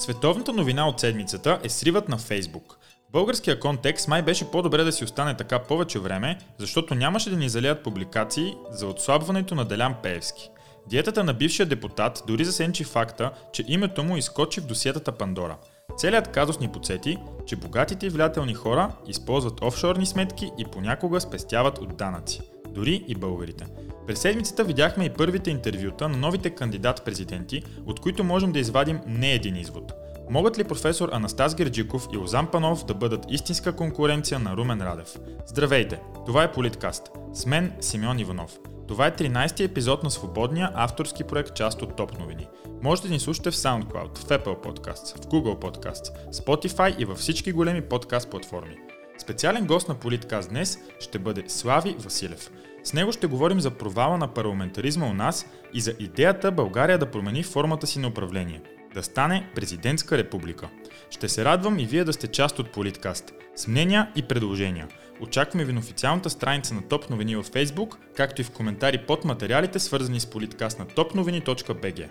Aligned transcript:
Световната 0.00 0.52
новина 0.52 0.88
от 0.88 1.00
седмицата 1.00 1.58
е 1.62 1.68
сривът 1.68 2.08
на 2.08 2.18
Фейсбук. 2.18 2.78
Българския 3.12 3.60
контекст 3.60 4.08
май 4.08 4.22
беше 4.22 4.50
по-добре 4.50 4.84
да 4.84 4.92
си 4.92 5.04
остане 5.04 5.36
така 5.36 5.58
повече 5.58 5.98
време, 5.98 6.38
защото 6.58 6.94
нямаше 6.94 7.30
да 7.30 7.36
ни 7.36 7.48
залият 7.48 7.82
публикации 7.82 8.54
за 8.70 8.86
отслабването 8.86 9.54
на 9.54 9.64
Делян 9.64 9.94
Пеевски. 10.02 10.50
Диетата 10.86 11.24
на 11.24 11.34
бившия 11.34 11.66
депутат 11.66 12.22
дори 12.26 12.44
засенчи 12.44 12.84
факта, 12.84 13.30
че 13.52 13.64
името 13.68 14.04
му 14.04 14.16
изкочи 14.16 14.60
в 14.60 14.66
досиетата 14.66 15.12
Пандора. 15.12 15.56
Целият 15.96 16.28
казус 16.28 16.60
ни 16.60 16.68
подсети, 16.68 17.18
че 17.46 17.56
богатите 17.56 18.06
и 18.06 18.10
влиятелни 18.10 18.54
хора 18.54 18.92
използват 19.06 19.62
офшорни 19.62 20.06
сметки 20.06 20.50
и 20.58 20.64
понякога 20.64 21.20
спестяват 21.20 21.78
от 21.78 21.96
данъци. 21.96 22.40
Дори 22.74 23.04
и 23.08 23.14
българите. 23.14 23.66
През 24.06 24.20
седмицата 24.20 24.64
видяхме 24.64 25.04
и 25.04 25.10
първите 25.10 25.50
интервюта 25.50 26.08
на 26.08 26.16
новите 26.16 26.50
кандидат-президенти, 26.50 27.62
от 27.86 28.00
които 28.00 28.24
можем 28.24 28.52
да 28.52 28.58
извадим 28.58 29.00
не 29.06 29.32
един 29.32 29.56
извод. 29.56 29.92
Могат 30.30 30.58
ли 30.58 30.64
професор 30.64 31.08
Анастас 31.12 31.54
Герджиков 31.54 32.08
и 32.14 32.18
Озан 32.18 32.46
Панов 32.46 32.84
да 32.84 32.94
бъдат 32.94 33.26
истинска 33.28 33.76
конкуренция 33.76 34.38
на 34.38 34.56
Румен 34.56 34.82
Радев? 34.82 35.16
Здравейте! 35.46 36.00
Това 36.26 36.44
е 36.44 36.52
Политкаст. 36.52 37.10
С 37.32 37.46
мен 37.46 37.72
Симеон 37.80 38.18
Иванов. 38.18 38.58
Това 38.88 39.06
е 39.06 39.16
13-ти 39.16 39.64
епизод 39.64 40.02
на 40.02 40.10
свободния 40.10 40.70
авторски 40.74 41.24
проект 41.24 41.54
част 41.54 41.82
от 41.82 41.96
Топ 41.96 42.18
новини. 42.18 42.48
Можете 42.82 43.08
да 43.08 43.14
ни 43.14 43.20
слушате 43.20 43.50
в 43.50 43.54
SoundCloud, 43.54 44.18
в 44.18 44.24
Apple 44.24 44.64
Podcasts, 44.64 45.16
в 45.16 45.26
Google 45.26 45.58
Podcasts, 45.58 46.32
Spotify 46.32 46.98
и 46.98 47.04
във 47.04 47.18
всички 47.18 47.52
големи 47.52 47.80
подкаст 47.80 48.30
платформи. 48.30 48.89
Специален 49.20 49.66
гост 49.66 49.88
на 49.88 49.94
Политкаст 49.94 50.48
днес 50.48 50.78
ще 51.00 51.18
бъде 51.18 51.44
Слави 51.48 51.96
Василев– 51.98 52.50
с 52.84 52.92
него 52.92 53.12
ще 53.12 53.26
говорим 53.26 53.60
за 53.60 53.70
провала 53.70 54.18
на 54.18 54.34
парламентаризма 54.34 55.06
у 55.06 55.14
нас 55.14 55.46
и 55.74 55.80
за 55.80 55.94
идеята 55.98 56.52
България 56.52 56.98
да 56.98 57.10
промени 57.10 57.42
формата 57.42 57.86
си 57.86 57.98
на 57.98 58.08
управление. 58.08 58.62
Да 58.94 59.02
стане 59.02 59.50
президентска 59.54 60.18
република. 60.18 60.68
Ще 61.10 61.28
се 61.28 61.44
радвам 61.44 61.78
и 61.78 61.86
вие 61.86 62.04
да 62.04 62.12
сте 62.12 62.26
част 62.26 62.58
от 62.58 62.72
Политкаст. 62.72 63.32
С 63.56 63.66
мнения 63.66 64.10
и 64.16 64.22
предложения. 64.22 64.88
Очакваме 65.20 65.64
ви 65.64 65.72
на 65.72 65.78
официалната 65.78 66.30
страница 66.30 66.74
на 66.74 66.82
Топ 66.82 67.10
новини 67.10 67.36
във 67.36 67.50
Facebook, 67.50 67.96
както 68.16 68.40
и 68.40 68.44
в 68.44 68.50
коментари 68.50 68.98
под 69.06 69.24
материалите, 69.24 69.78
свързани 69.78 70.20
с 70.20 70.26
Политкаст 70.26 70.78
на 70.78 70.86
topnovini.bg. 70.86 72.08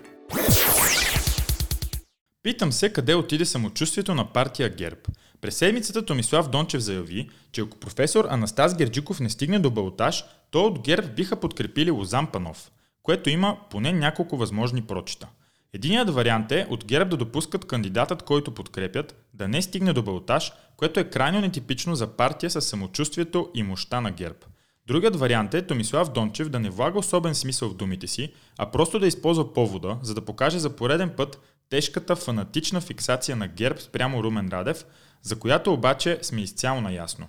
Питам 2.42 2.72
се 2.72 2.92
къде 2.92 3.14
отиде 3.14 3.44
самочувствието 3.44 4.14
на 4.14 4.32
партия 4.32 4.68
ГЕРБ. 4.68 5.00
През 5.40 5.56
седмицата 5.56 6.04
Томислав 6.04 6.48
Дончев 6.48 6.80
заяви, 6.80 7.30
че 7.52 7.60
ако 7.60 7.78
професор 7.78 8.26
Анастас 8.30 8.76
Герджиков 8.76 9.20
не 9.20 9.30
стигне 9.30 9.58
до 9.58 9.70
Балтаж, 9.70 10.24
то 10.50 10.66
от 10.66 10.80
ГЕРБ 10.80 11.08
биха 11.08 11.36
подкрепили 11.36 11.90
Лозан 11.90 12.26
Панов, 12.26 12.70
което 13.02 13.30
има 13.30 13.56
поне 13.70 13.92
няколко 13.92 14.36
възможни 14.36 14.82
прочита. 14.82 15.28
Единият 15.72 16.10
вариант 16.10 16.52
е 16.52 16.66
от 16.70 16.84
ГЕРБ 16.84 17.10
да 17.10 17.16
допускат 17.16 17.64
кандидатът, 17.64 18.22
който 18.22 18.54
подкрепят, 18.54 19.24
да 19.34 19.48
не 19.48 19.62
стигне 19.62 19.92
до 19.92 20.02
Балтаж, 20.02 20.52
което 20.76 21.00
е 21.00 21.10
крайно 21.10 21.40
нетипично 21.40 21.96
за 21.96 22.06
партия 22.06 22.50
с 22.50 22.60
самочувствието 22.60 23.50
и 23.54 23.62
мощта 23.62 24.00
на 24.00 24.10
ГЕРБ. 24.10 24.38
Другият 24.86 25.16
вариант 25.16 25.54
е 25.54 25.66
Томислав 25.66 26.12
Дончев 26.12 26.48
да 26.48 26.60
не 26.60 26.70
влага 26.70 26.98
особен 26.98 27.34
смисъл 27.34 27.68
в 27.68 27.74
думите 27.74 28.06
си, 28.06 28.32
а 28.58 28.70
просто 28.70 28.98
да 28.98 29.06
използва 29.06 29.52
повода, 29.52 29.98
за 30.02 30.14
да 30.14 30.24
покаже 30.24 30.58
за 30.58 30.76
пореден 30.76 31.10
път 31.16 31.40
тежката 31.70 32.16
фанатична 32.16 32.80
фиксация 32.80 33.36
на 33.36 33.48
ГЕРБ 33.48 33.80
спрямо 33.80 34.22
Румен 34.22 34.48
Радев, 34.48 34.84
за 35.22 35.38
която 35.38 35.72
обаче 35.72 36.18
сме 36.22 36.40
изцяло 36.40 36.80
наясно. 36.80 37.28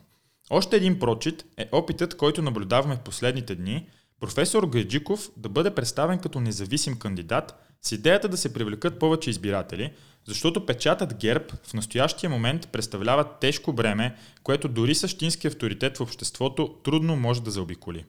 Още 0.50 0.76
един 0.76 1.00
прочит 1.00 1.46
е 1.58 1.70
опитът, 1.72 2.18
който 2.18 2.42
наблюдаваме 2.42 2.96
в 2.96 3.00
последните 3.00 3.56
дни, 3.56 3.88
професор 4.20 4.64
Гайджиков 4.68 5.30
да 5.38 5.50
бъде 5.50 5.76
представен 5.76 6.20
като 6.20 6.40
независим 6.40 7.00
кандидат 7.00 7.56
с 7.82 7.92
идеята 7.92 8.30
да 8.30 8.38
се 8.38 8.54
привлекат 8.54 9.00
повече 9.00 9.30
избиратели, 9.30 9.94
защото 10.26 10.66
печатът 10.66 11.18
ГЕРБ 11.18 11.46
в 11.64 11.74
настоящия 11.74 12.30
момент 12.30 12.68
представлява 12.68 13.40
тежко 13.40 13.74
бреме, 13.74 14.16
което 14.44 14.68
дори 14.68 14.96
същински 14.96 15.48
авторитет 15.48 15.98
в 15.98 16.02
обществото 16.02 16.76
трудно 16.84 17.16
може 17.16 17.44
да 17.44 17.52
заобиколи. 17.52 18.06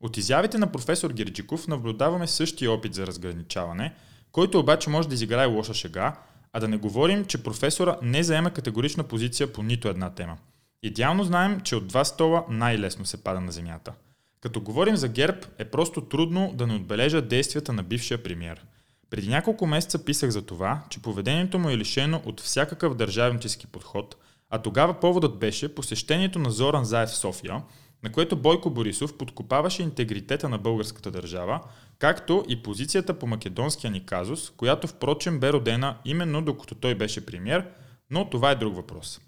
От 0.00 0.16
изявите 0.16 0.58
на 0.58 0.72
професор 0.72 1.12
Герджиков 1.12 1.68
наблюдаваме 1.68 2.26
същия 2.26 2.72
опит 2.72 2.94
за 2.94 3.06
разграничаване, 3.06 3.94
който 4.32 4.58
обаче 4.58 4.90
може 4.90 5.08
да 5.08 5.14
изиграе 5.14 5.46
лоша 5.46 5.74
шега, 5.74 6.16
а 6.52 6.60
да 6.60 6.68
не 6.68 6.76
говорим, 6.76 7.24
че 7.24 7.42
професора 7.42 7.96
не 8.02 8.22
заема 8.22 8.50
категорична 8.50 9.04
позиция 9.04 9.52
по 9.52 9.62
нито 9.62 9.88
една 9.88 10.10
тема. 10.10 10.36
Идеално 10.82 11.24
знаем, 11.24 11.60
че 11.60 11.76
от 11.76 11.86
два 11.86 12.04
стола 12.04 12.44
най-лесно 12.48 13.06
се 13.06 13.24
пада 13.24 13.40
на 13.40 13.52
земята. 13.52 13.92
Като 14.40 14.60
говорим 14.60 14.96
за 14.96 15.08
ГЕРБ, 15.08 15.38
е 15.58 15.64
просто 15.64 16.00
трудно 16.00 16.52
да 16.54 16.66
не 16.66 16.74
отбележа 16.74 17.22
действията 17.22 17.72
на 17.72 17.82
бившия 17.82 18.22
премьер. 18.22 18.66
Преди 19.10 19.28
няколко 19.28 19.66
месеца 19.66 20.04
писах 20.04 20.30
за 20.30 20.42
това, 20.42 20.82
че 20.90 21.02
поведението 21.02 21.58
му 21.58 21.70
е 21.70 21.76
лишено 21.78 22.22
от 22.24 22.40
всякакъв 22.40 22.94
държавнически 22.94 23.66
подход, 23.66 24.16
а 24.50 24.58
тогава 24.58 25.00
поводът 25.00 25.38
беше 25.38 25.74
посещението 25.74 26.38
на 26.38 26.50
Зоран 26.50 26.84
Заев 26.84 27.08
в 27.08 27.16
София, 27.16 27.62
на 28.06 28.12
което 28.12 28.36
Бойко 28.36 28.70
Борисов 28.70 29.16
подкопаваше 29.16 29.82
интегритета 29.82 30.48
на 30.48 30.58
българската 30.58 31.10
държава, 31.10 31.60
както 31.98 32.44
и 32.48 32.62
позицията 32.62 33.18
по 33.18 33.26
македонския 33.26 33.90
ни 33.90 34.06
казус, 34.06 34.50
която 34.50 34.86
впрочем 34.86 35.40
бе 35.40 35.52
родена 35.52 35.96
именно 36.04 36.42
докато 36.42 36.74
той 36.74 36.94
беше 36.94 37.26
премьер, 37.26 37.66
но 38.10 38.30
това 38.30 38.50
е 38.50 38.54
друг 38.54 38.76
въпрос. 38.76 39.20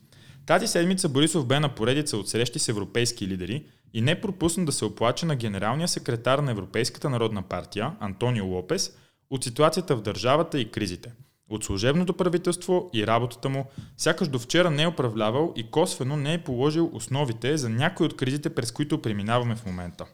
Тази 0.47 0.67
седмица 0.67 1.09
Борисов 1.09 1.47
бе 1.47 1.61
на 1.61 1.69
поредица 1.69 2.17
от 2.17 2.29
срещи 2.29 2.59
с 2.59 2.69
европейски 2.69 3.27
лидери 3.27 3.65
и 3.95 4.01
не 4.01 4.21
пропусна 4.21 4.65
да 4.65 4.73
се 4.73 4.85
оплаче 4.85 5.27
на 5.27 5.37
генералния 5.37 5.89
секретар 5.89 6.39
на 6.39 6.51
Европейската 6.51 7.11
народна 7.11 7.43
партия 7.43 7.97
Антонио 8.01 8.47
Лопес 8.47 8.97
от 9.31 9.45
ситуацията 9.45 9.97
в 9.97 10.03
държавата 10.03 10.61
и 10.61 10.71
кризите. 10.71 11.13
От 11.51 11.65
служебното 11.65 12.13
правителство 12.13 12.91
и 12.95 13.07
работата 13.07 13.49
му, 13.49 13.67
сякаш 13.97 14.29
до 14.29 14.39
вчера 14.39 14.71
не 14.71 14.83
е 14.83 14.89
управлявал 14.89 15.53
и 15.57 15.71
косвено 15.71 16.17
не 16.17 16.35
е 16.35 16.45
положил 16.45 16.91
основите 16.93 17.57
за 17.57 17.69
някои 17.69 18.07
от 18.07 18.17
кризите, 18.17 18.55
през 18.55 18.73
които 18.73 19.03
преминаваме 19.03 19.57
в 19.57 19.67
момента. 19.67 20.07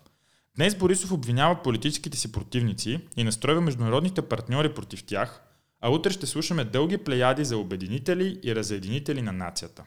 Днес 0.56 0.75
Борисов 0.75 1.12
обвинява 1.12 1.62
политическите 1.62 2.19
си 2.19 2.33
противници 2.33 3.00
и 3.17 3.25
настройва 3.25 3.61
международните 3.61 4.23
партньори 4.23 4.75
против 4.75 5.05
тях, 5.05 5.43
а 5.81 5.91
утре 5.91 6.11
ще 6.11 6.27
слушаме 6.27 6.65
дълги 6.65 6.99
плеяди 6.99 7.44
за 7.44 7.59
обединители 7.59 8.39
и 8.43 8.55
разединители 8.55 9.23
на 9.23 9.33
нацията. 9.33 9.84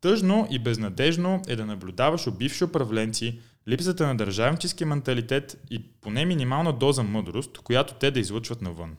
Тъжно 0.00 0.48
и 0.50 0.58
безнадежно 0.58 1.42
е 1.48 1.56
да 1.56 1.66
наблюдаваш 1.66 2.30
бивши 2.30 2.64
управленци, 2.64 3.40
липсата 3.68 4.06
на 4.06 4.16
държавнически 4.16 4.84
менталитет 4.84 5.62
и 5.70 5.82
поне 6.00 6.24
минимална 6.24 6.72
доза 6.72 7.02
мъдрост, 7.02 7.58
която 7.58 7.94
те 7.94 8.10
да 8.10 8.20
излъчват 8.20 8.62
навън. 8.62 8.96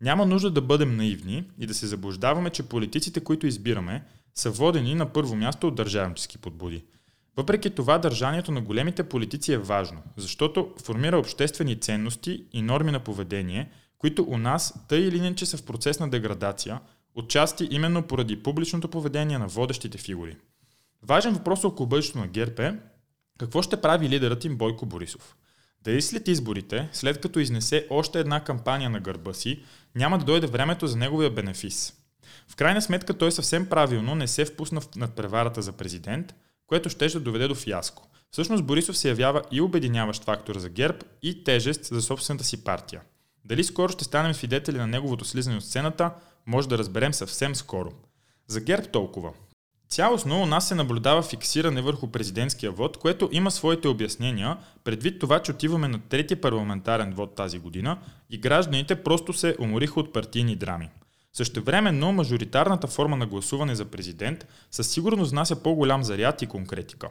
Няма 0.00 0.26
нужда 0.26 0.50
да 0.50 0.60
бъдем 0.60 0.96
наивни 0.96 1.44
и 1.58 1.66
да 1.66 1.74
се 1.74 1.86
заблуждаваме, 1.86 2.50
че 2.50 2.68
политиците, 2.68 3.20
които 3.20 3.46
избираме, 3.46 4.04
са 4.34 4.50
водени 4.50 4.94
на 4.94 5.12
първо 5.12 5.36
място 5.36 5.68
от 5.68 5.74
държавнически 5.74 6.38
подбуди. 6.38 6.84
Въпреки 7.36 7.70
това, 7.70 7.98
държанието 7.98 8.52
на 8.52 8.60
големите 8.60 9.02
политици 9.08 9.52
е 9.52 9.58
важно, 9.58 10.02
защото 10.16 10.74
формира 10.82 11.18
обществени 11.18 11.80
ценности 11.80 12.44
и 12.52 12.62
норми 12.62 12.90
на 12.90 13.00
поведение, 13.00 13.70
които 13.98 14.22
у 14.28 14.38
нас 14.38 14.86
тъй 14.88 15.00
или 15.00 15.16
иначе 15.16 15.46
са 15.46 15.56
в 15.56 15.62
процес 15.62 16.00
на 16.00 16.10
деградация, 16.10 16.80
отчасти 17.14 17.68
именно 17.70 18.02
поради 18.02 18.42
публичното 18.42 18.88
поведение 18.88 19.38
на 19.38 19.46
водещите 19.46 19.98
фигури. 19.98 20.36
Важен 21.02 21.34
въпрос 21.34 21.64
около 21.64 21.88
бъдещето 21.88 22.18
на 22.18 22.26
ГЕРБ 22.26 22.66
е 22.66 22.74
какво 23.38 23.62
ще 23.62 23.80
прави 23.80 24.08
лидерът 24.08 24.44
им 24.44 24.56
Бойко 24.56 24.86
Борисов. 24.86 25.36
Дали 25.84 26.02
след 26.02 26.28
изборите, 26.28 26.88
след 26.92 27.20
като 27.20 27.38
изнесе 27.38 27.86
още 27.90 28.20
една 28.20 28.44
кампания 28.44 28.90
на 28.90 29.00
гърба 29.00 29.32
си, 29.32 29.62
няма 29.94 30.18
да 30.18 30.24
дойде 30.24 30.46
времето 30.46 30.86
за 30.86 30.96
неговия 30.96 31.30
бенефис. 31.30 31.94
В 32.48 32.56
крайна 32.56 32.82
сметка 32.82 33.18
той 33.18 33.32
съвсем 33.32 33.68
правилно 33.68 34.14
не 34.14 34.28
се 34.28 34.44
впусна 34.44 34.80
в 34.80 34.96
надпреварата 34.96 35.62
за 35.62 35.72
президент, 35.72 36.34
което 36.66 36.90
ще 36.90 37.08
да 37.08 37.20
доведе 37.20 37.48
до 37.48 37.54
фиаско. 37.54 38.08
Всъщност 38.30 38.64
Борисов 38.64 38.98
се 38.98 39.08
явява 39.08 39.42
и 39.50 39.60
обединяващ 39.60 40.24
фактор 40.24 40.58
за 40.58 40.68
ГЕРБ 40.68 40.98
и 41.22 41.44
тежест 41.44 41.84
за 41.84 42.02
собствената 42.02 42.44
си 42.44 42.64
партия. 42.64 43.00
Дали 43.44 43.64
скоро 43.64 43.92
ще 43.92 44.04
станем 44.04 44.34
свидетели 44.34 44.78
на 44.78 44.86
неговото 44.86 45.24
слизане 45.24 45.56
от 45.56 45.64
сцената, 45.64 46.10
може 46.46 46.68
да 46.68 46.78
разберем 46.78 47.14
съвсем 47.14 47.54
скоро. 47.54 47.92
За 48.46 48.60
ГЕРБ 48.60 48.86
толкова. 48.86 49.32
Цялостно 49.90 50.42
у 50.42 50.46
нас 50.46 50.68
се 50.68 50.74
наблюдава 50.74 51.22
фиксиране 51.22 51.82
върху 51.82 52.06
президентския 52.06 52.72
вод, 52.72 52.96
което 52.96 53.28
има 53.32 53.50
своите 53.50 53.88
обяснения, 53.88 54.56
предвид 54.84 55.18
това, 55.18 55.38
че 55.38 55.50
отиваме 55.50 55.88
на 55.88 55.98
трети 55.98 56.36
парламентарен 56.36 57.14
вод 57.14 57.34
тази 57.34 57.58
година 57.58 57.98
и 58.30 58.38
гражданите 58.38 59.02
просто 59.02 59.32
се 59.32 59.56
умориха 59.60 60.00
от 60.00 60.12
партийни 60.12 60.56
драми. 60.56 60.88
Същевременно, 61.32 62.12
мажоритарната 62.12 62.86
форма 62.86 63.16
на 63.16 63.26
гласуване 63.26 63.74
за 63.74 63.84
президент 63.84 64.46
със 64.70 64.90
сигурност 64.90 65.30
внася 65.30 65.62
по-голям 65.62 66.04
заряд 66.04 66.42
и 66.42 66.46
конкретика. 66.46 67.08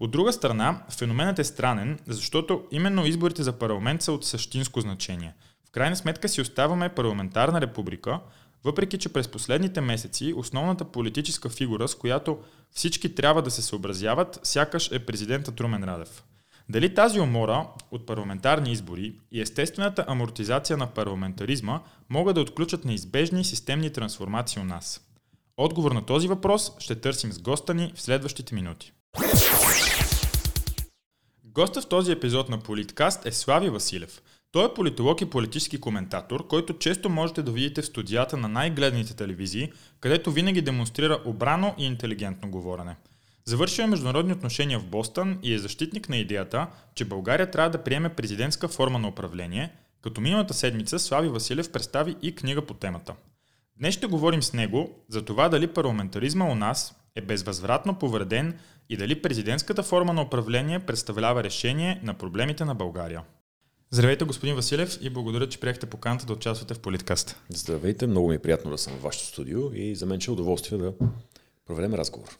От 0.00 0.10
друга 0.10 0.32
страна, 0.32 0.82
феноменът 0.90 1.38
е 1.38 1.44
странен, 1.44 1.98
защото 2.06 2.62
именно 2.70 3.06
изборите 3.06 3.42
за 3.42 3.52
парламент 3.52 4.02
са 4.02 4.12
от 4.12 4.24
същинско 4.24 4.80
значение. 4.80 5.34
В 5.68 5.70
крайна 5.70 5.96
сметка 5.96 6.28
си 6.28 6.40
оставаме 6.40 6.88
парламентарна 6.88 7.60
република, 7.60 8.20
въпреки 8.64 8.98
че 8.98 9.12
през 9.12 9.28
последните 9.28 9.80
месеци 9.80 10.34
основната 10.36 10.84
политическа 10.84 11.48
фигура, 11.48 11.88
с 11.88 11.94
която 11.94 12.38
всички 12.70 13.14
трябва 13.14 13.42
да 13.42 13.50
се 13.50 13.62
съобразяват, 13.62 14.40
сякаш 14.42 14.90
е 14.92 15.06
президентът 15.06 15.60
Румен 15.60 15.84
Радев. 15.84 16.24
Дали 16.68 16.94
тази 16.94 17.20
умора 17.20 17.66
от 17.90 18.06
парламентарни 18.06 18.72
избори 18.72 19.14
и 19.32 19.40
естествената 19.40 20.04
амортизация 20.08 20.76
на 20.76 20.86
парламентаризма 20.86 21.80
могат 22.08 22.34
да 22.34 22.40
отключат 22.40 22.84
неизбежни 22.84 23.44
системни 23.44 23.92
трансформации 23.92 24.62
у 24.62 24.64
нас? 24.64 25.00
Отговор 25.56 25.92
на 25.92 26.06
този 26.06 26.28
въпрос 26.28 26.72
ще 26.78 26.94
търсим 26.94 27.32
с 27.32 27.38
госта 27.38 27.74
ни 27.74 27.92
в 27.94 28.02
следващите 28.02 28.54
минути. 28.54 28.92
Госта 31.44 31.80
в 31.80 31.88
този 31.88 32.12
епизод 32.12 32.48
на 32.48 32.58
Политкаст 32.58 33.26
е 33.26 33.32
Слави 33.32 33.70
Василев. 33.70 34.22
Той 34.52 34.66
е 34.66 34.74
политолог 34.74 35.20
и 35.20 35.30
политически 35.30 35.80
коментатор, 35.80 36.46
който 36.46 36.78
често 36.78 37.08
можете 37.08 37.42
да 37.42 37.50
видите 37.50 37.82
в 37.82 37.86
студията 37.86 38.36
на 38.36 38.48
най-гледните 38.48 39.16
телевизии, 39.16 39.72
където 40.00 40.30
винаги 40.30 40.62
демонстрира 40.62 41.22
обрано 41.24 41.74
и 41.78 41.86
интелигентно 41.86 42.50
говорене. 42.50 42.96
Завършил 43.44 43.82
е 43.82 43.86
международни 43.86 44.32
отношения 44.32 44.78
в 44.78 44.86
Бостън 44.86 45.38
и 45.42 45.54
е 45.54 45.58
защитник 45.58 46.08
на 46.08 46.16
идеята, 46.16 46.66
че 46.94 47.04
България 47.04 47.50
трябва 47.50 47.70
да 47.70 47.84
приеме 47.84 48.08
президентска 48.08 48.68
форма 48.68 48.98
на 48.98 49.08
управление, 49.08 49.72
като 50.02 50.20
миналата 50.20 50.54
седмица 50.54 50.98
Слави 50.98 51.28
Василев 51.28 51.72
представи 51.72 52.16
и 52.22 52.34
книга 52.34 52.66
по 52.66 52.74
темата. 52.74 53.14
Днес 53.78 53.94
ще 53.94 54.06
говорим 54.06 54.42
с 54.42 54.52
него 54.52 54.90
за 55.08 55.24
това 55.24 55.48
дали 55.48 55.66
парламентаризма 55.66 56.44
у 56.44 56.54
нас 56.54 56.94
е 57.14 57.20
безвъзвратно 57.20 57.94
повреден 57.94 58.58
и 58.88 58.96
дали 58.96 59.22
президентската 59.22 59.82
форма 59.82 60.12
на 60.12 60.22
управление 60.22 60.78
представлява 60.78 61.44
решение 61.44 62.00
на 62.02 62.14
проблемите 62.14 62.64
на 62.64 62.74
България. 62.74 63.22
Здравейте, 63.92 64.24
господин 64.24 64.54
Василев, 64.54 64.98
и 65.00 65.10
благодаря, 65.10 65.48
че 65.48 65.60
приехте 65.60 65.86
поканата 65.86 66.26
да 66.26 66.32
участвате 66.32 66.74
в 66.74 66.78
Политкаст. 66.78 67.36
Здравейте, 67.48 68.06
много 68.06 68.28
ми 68.28 68.34
е 68.34 68.38
приятно 68.38 68.70
да 68.70 68.78
съм 68.78 68.92
в 68.92 69.02
вашето 69.02 69.26
студио 69.26 69.60
и 69.74 69.94
за 69.94 70.06
мен 70.06 70.20
ще 70.20 70.30
е 70.30 70.32
удоволствие 70.32 70.78
да 70.78 70.92
проведем 71.66 71.94
разговор. 71.94 72.38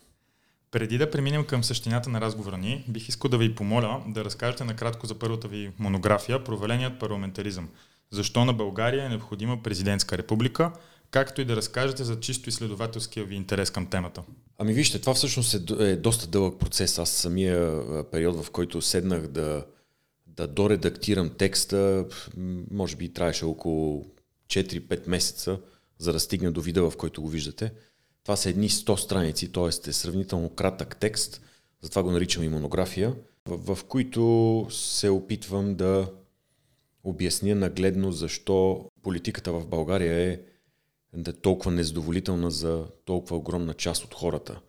Преди 0.70 0.99
да 0.99 1.11
преминем 1.11 1.44
към 1.44 1.64
същината 1.64 2.11
на 2.11 2.20
разговора 2.20 2.58
ни, 2.58 2.85
бих 2.88 3.08
искал 3.08 3.29
да 3.29 3.38
ви 3.38 3.55
помоля 3.55 4.02
да 4.08 4.25
разкажете 4.25 4.64
накратко 4.64 5.06
за 5.06 5.14
първата 5.14 5.49
ви 5.49 5.73
монография 5.79 6.44
«Проваленият 6.44 7.00
парламентаризъм». 7.00 7.69
Защо 8.11 8.44
на 8.44 8.53
България 8.53 9.05
е 9.05 9.08
необходима 9.08 9.62
президентска 9.62 10.19
република, 10.19 10.73
както 11.11 11.41
и 11.41 11.44
да 11.44 11.56
разкажете 11.56 12.05
за 12.05 12.20
чисто 12.20 12.49
изследователския 12.49 13.25
ви 13.25 13.35
интерес 13.35 13.70
към 13.70 13.87
темата. 13.87 14.23
Ами 14.58 14.73
вижте, 14.73 15.00
това 15.00 15.14
всъщност 15.14 15.55
е, 15.55 15.91
е 15.91 15.96
доста 15.96 16.26
дълъг 16.26 16.58
процес. 16.58 16.99
Аз 16.99 17.11
самия 17.11 17.82
период, 18.11 18.44
в 18.44 18.50
който 18.50 18.82
седнах 18.82 19.26
да, 19.26 19.64
да 20.40 20.46
доредактирам 20.46 21.31
текста, 21.31 22.06
може 22.70 22.96
би 22.96 23.12
трябваше 23.12 23.44
около 23.44 24.06
4-5 24.46 25.08
месеца, 25.08 25.58
за 25.98 26.12
да 26.12 26.20
стигна 26.20 26.52
до 26.52 26.60
вида, 26.60 26.90
в 26.90 26.96
който 26.96 27.22
го 27.22 27.28
виждате. 27.28 27.72
Това 28.25 28.37
са 28.37 28.50
едни 28.50 28.70
100 28.70 28.96
страници, 28.96 29.52
т.е. 29.52 29.90
е 29.90 29.92
сравнително 29.92 30.50
кратък 30.50 30.96
текст, 30.96 31.42
затова 31.82 32.02
го 32.02 32.10
наричам 32.10 32.42
и 32.42 32.48
монография, 32.48 33.14
в, 33.46 33.75
в 33.75 33.84
които 33.84 34.66
се 34.70 35.08
опитвам 35.08 35.75
да 35.75 36.12
обясня 37.04 37.54
нагледно 37.54 38.12
защо 38.12 38.90
политиката 39.02 39.52
в 39.52 39.66
България 39.66 40.14
е 40.14 40.40
да 41.14 41.31
е 41.31 41.34
толкова 41.34 41.70
незадоволителна 41.70 42.50
за 42.50 42.86
толкова 43.04 43.36
огромна 43.36 43.75
част 43.75 44.04
от 44.04 44.14
хората. 44.14 44.60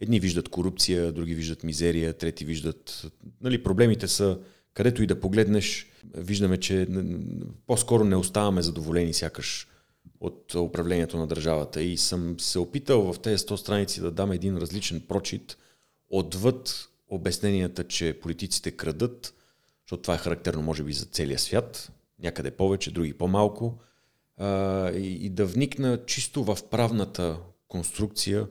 Едни 0.00 0.20
виждат 0.20 0.48
корупция, 0.48 1.12
други 1.12 1.34
виждат 1.34 1.64
мизерия, 1.64 2.12
трети 2.12 2.44
виждат... 2.44 3.06
Нали, 3.40 3.62
проблемите 3.62 4.08
са, 4.08 4.38
където 4.74 5.02
и 5.02 5.06
да 5.06 5.20
погледнеш, 5.20 5.86
виждаме, 6.14 6.58
че 6.58 6.88
по-скоро 7.66 8.04
не 8.04 8.16
оставаме 8.16 8.62
задоволени 8.62 9.14
сякаш 9.14 9.68
от 10.20 10.54
управлението 10.54 11.16
на 11.16 11.26
държавата. 11.26 11.82
И 11.82 11.96
съм 11.96 12.40
се 12.40 12.58
опитал 12.58 13.12
в 13.12 13.20
тези 13.20 13.44
100 13.44 13.56
страници 13.56 14.00
да 14.00 14.10
дам 14.10 14.32
един 14.32 14.56
различен 14.56 15.02
прочит, 15.08 15.56
отвъд 16.10 16.88
обясненията, 17.08 17.84
че 17.84 18.18
политиците 18.22 18.70
крадат, 18.70 19.34
защото 19.84 20.02
това 20.02 20.14
е 20.14 20.18
характерно 20.18 20.62
може 20.62 20.82
би 20.82 20.92
за 20.92 21.04
целия 21.04 21.38
свят, 21.38 21.92
някъде 22.22 22.50
повече, 22.50 22.90
други 22.90 23.12
по-малко, 23.12 23.78
и 24.94 25.30
да 25.32 25.46
вникна 25.46 26.04
чисто 26.06 26.44
в 26.44 26.58
правната 26.70 27.38
конструкция 27.68 28.46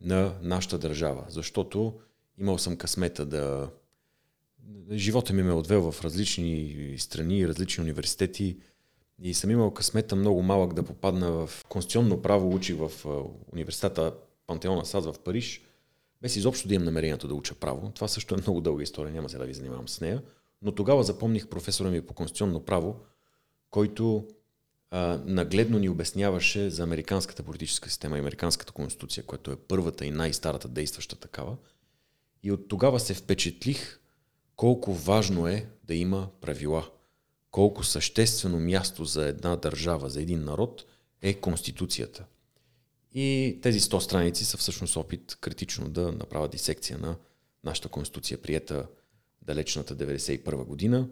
на 0.00 0.34
нашата 0.42 0.78
държава. 0.78 1.24
Защото 1.28 1.94
имал 2.40 2.58
съм 2.58 2.76
късмета 2.76 3.26
да... 3.26 3.68
Живота 4.92 5.32
ми 5.32 5.42
ме 5.42 5.50
е 5.50 5.54
отвел 5.54 5.92
в 5.92 6.04
различни 6.04 6.94
страни, 6.98 7.48
различни 7.48 7.82
университети 7.82 8.56
и 9.22 9.34
съм 9.34 9.50
имал 9.50 9.74
късмета 9.74 10.16
много 10.16 10.42
малък 10.42 10.74
да 10.74 10.82
попадна 10.82 11.30
в 11.32 11.64
конституционно 11.68 12.22
право, 12.22 12.54
учих 12.54 12.76
в 12.76 13.06
университета 13.52 14.14
Пантеона 14.46 14.84
Саз 14.84 15.04
в 15.04 15.14
Париж, 15.24 15.62
без 16.22 16.36
изобщо 16.36 16.68
да 16.68 16.74
имам 16.74 16.84
намерението 16.84 17.28
да 17.28 17.34
уча 17.34 17.54
право. 17.54 17.92
Това 17.94 18.08
също 18.08 18.34
е 18.34 18.40
много 18.40 18.60
дълга 18.60 18.82
история, 18.82 19.12
няма 19.12 19.28
сега 19.28 19.40
да 19.40 19.46
ви 19.46 19.54
занимавам 19.54 19.88
с 19.88 20.00
нея. 20.00 20.22
Но 20.62 20.72
тогава 20.72 21.04
запомних 21.04 21.48
професора 21.48 21.90
ми 21.90 22.00
по 22.00 22.14
конституционно 22.14 22.64
право, 22.64 23.00
който 23.70 24.26
а, 24.90 25.20
нагледно 25.26 25.78
ни 25.78 25.88
обясняваше 25.88 26.70
за 26.70 26.82
американската 26.82 27.42
политическа 27.42 27.88
система 27.88 28.16
и 28.16 28.20
американската 28.20 28.72
конституция, 28.72 29.24
която 29.24 29.50
е 29.50 29.56
първата 29.56 30.06
и 30.06 30.10
най-старата 30.10 30.68
действаща 30.68 31.16
такава. 31.16 31.56
И 32.42 32.52
от 32.52 32.68
тогава 32.68 33.00
се 33.00 33.14
впечатлих 33.14 34.00
колко 34.58 34.94
важно 34.94 35.46
е 35.46 35.66
да 35.84 35.94
има 35.94 36.28
правила. 36.40 36.90
Колко 37.50 37.84
съществено 37.84 38.60
място 38.60 39.04
за 39.04 39.26
една 39.26 39.56
държава, 39.56 40.10
за 40.10 40.22
един 40.22 40.44
народ 40.44 40.84
е 41.22 41.34
Конституцията. 41.34 42.24
И 43.14 43.58
тези 43.62 43.80
100 43.80 43.98
страници 43.98 44.44
са 44.44 44.56
всъщност 44.56 44.96
опит 44.96 45.38
критично 45.40 45.88
да 45.88 46.12
направя 46.12 46.48
дисекция 46.48 46.98
на 46.98 47.16
нашата 47.64 47.88
Конституция, 47.88 48.42
приета 48.42 48.86
далечната 49.42 49.96
91 49.96 50.64
година. 50.64 51.08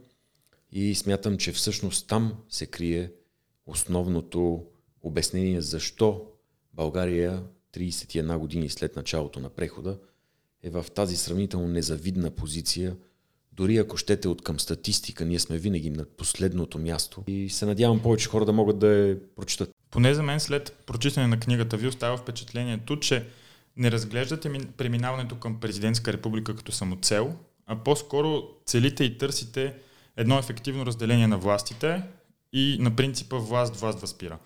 И 0.73 0.95
смятам, 0.95 1.39
че 1.39 1.53
всъщност 1.53 2.09
там 2.09 2.35
се 2.49 2.67
крие 2.67 3.13
основното 3.67 4.67
обяснение 5.03 5.61
защо 5.61 6.27
България 6.73 7.45
31 7.75 8.39
години 8.39 8.69
след 8.69 8.97
началото 8.97 9.41
на 9.41 9.51
прехода 9.51 9.99
е 10.63 10.71
в 10.71 10.87
тази 10.95 11.17
сравнително 11.17 11.69
незавидна 11.69 12.31
позиция. 12.31 12.97
Дори 13.57 13.77
ако 13.77 13.97
щете 13.97 14.29
от 14.29 14.43
към 14.43 14.61
статистика, 14.61 15.25
ние 15.25 15.39
сме 15.39 15.59
винаги 15.59 15.91
на 15.91 16.05
последното 16.05 16.79
място 16.79 17.25
и 17.27 17.51
се 17.51 17.67
надявам 17.67 18.03
повече 18.03 18.29
хора 18.29 18.45
да 18.45 18.53
могат 18.53 18.79
да 18.79 18.87
я 18.87 19.19
прочитат. 19.37 19.71
Поне 19.91 20.15
за 20.15 20.23
мен 20.23 20.41
след 20.41 20.83
прочитане 20.87 21.27
на 21.27 21.41
книгата 21.41 21.77
ви 21.77 21.89
остава 21.89 22.17
впечатлението, 22.17 23.01
че 23.01 23.27
не 23.77 23.91
разглеждате 23.91 24.51
преминаването 24.77 25.35
към 25.35 25.61
президентска 25.61 26.13
република 26.13 26.57
като 26.57 26.73
самоцел, 26.73 27.35
а 27.67 27.77
по-скоро 27.77 28.43
целите 28.67 29.05
и 29.05 29.19
търсите 29.19 29.75
едно 30.17 30.39
ефективно 30.39 30.87
разделение 30.87 31.27
на 31.27 31.39
властите, 31.39 32.03
и 32.53 32.77
на 32.81 32.97
принципа 32.97 33.37
власт 33.37 33.77
власт 33.77 34.01
възпира. 34.01 34.39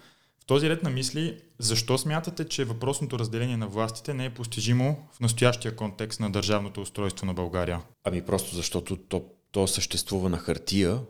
Този 0.51 0.69
ред 0.69 0.83
на 0.83 0.91
мисли, 0.91 1.41
защо 1.59 1.99
смятате, 1.99 2.49
че 2.49 2.65
въпросното 2.65 3.19
разделение 3.19 3.57
на 3.57 3.69
властите 3.69 4.15
не 4.15 4.25
е 4.25 4.35
постижимо 4.35 5.09
в 5.13 5.21
настоящия 5.21 5.77
контекст 5.77 6.21
на 6.21 6.33
държавното 6.33 6.81
устройство 6.81 7.27
на 7.27 7.35
България? 7.35 7.83
Ами 8.05 8.23
просто 8.23 8.57
защото 8.57 8.97
то, 8.97 9.25
то 9.51 9.67
съществува 9.67 10.29
на 10.29 10.39
хартия. 10.39 11.01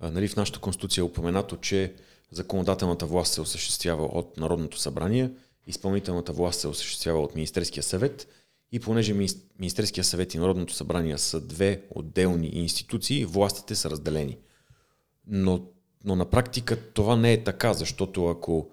А, 0.00 0.10
нали, 0.10 0.28
в 0.28 0.36
нашата 0.36 0.58
конституция 0.58 1.02
е 1.02 1.04
упоменато, 1.04 1.56
че 1.56 1.94
законодателната 2.30 3.06
власт 3.06 3.32
се 3.32 3.40
осъществява 3.40 4.04
от 4.04 4.36
Народното 4.36 4.78
събрание, 4.78 5.30
изпълнителната 5.66 6.32
власт 6.32 6.60
се 6.60 6.68
осъществява 6.68 7.20
от 7.22 7.34
Министерския 7.34 7.82
съвет 7.82 8.28
и 8.72 8.80
понеже 8.80 9.14
Министерския 9.58 10.04
съвет 10.04 10.34
и 10.34 10.38
Народното 10.38 10.74
събрание 10.74 11.18
са 11.18 11.40
две 11.40 11.82
отделни 11.90 12.46
институции, 12.46 13.24
властите 13.24 13.74
са 13.74 13.90
разделени. 13.90 14.38
Но 15.26 15.73
но 16.04 16.16
на 16.16 16.24
практика 16.24 16.92
това 16.92 17.16
не 17.16 17.32
е 17.32 17.44
така, 17.44 17.74
защото 17.74 18.26
ако 18.26 18.70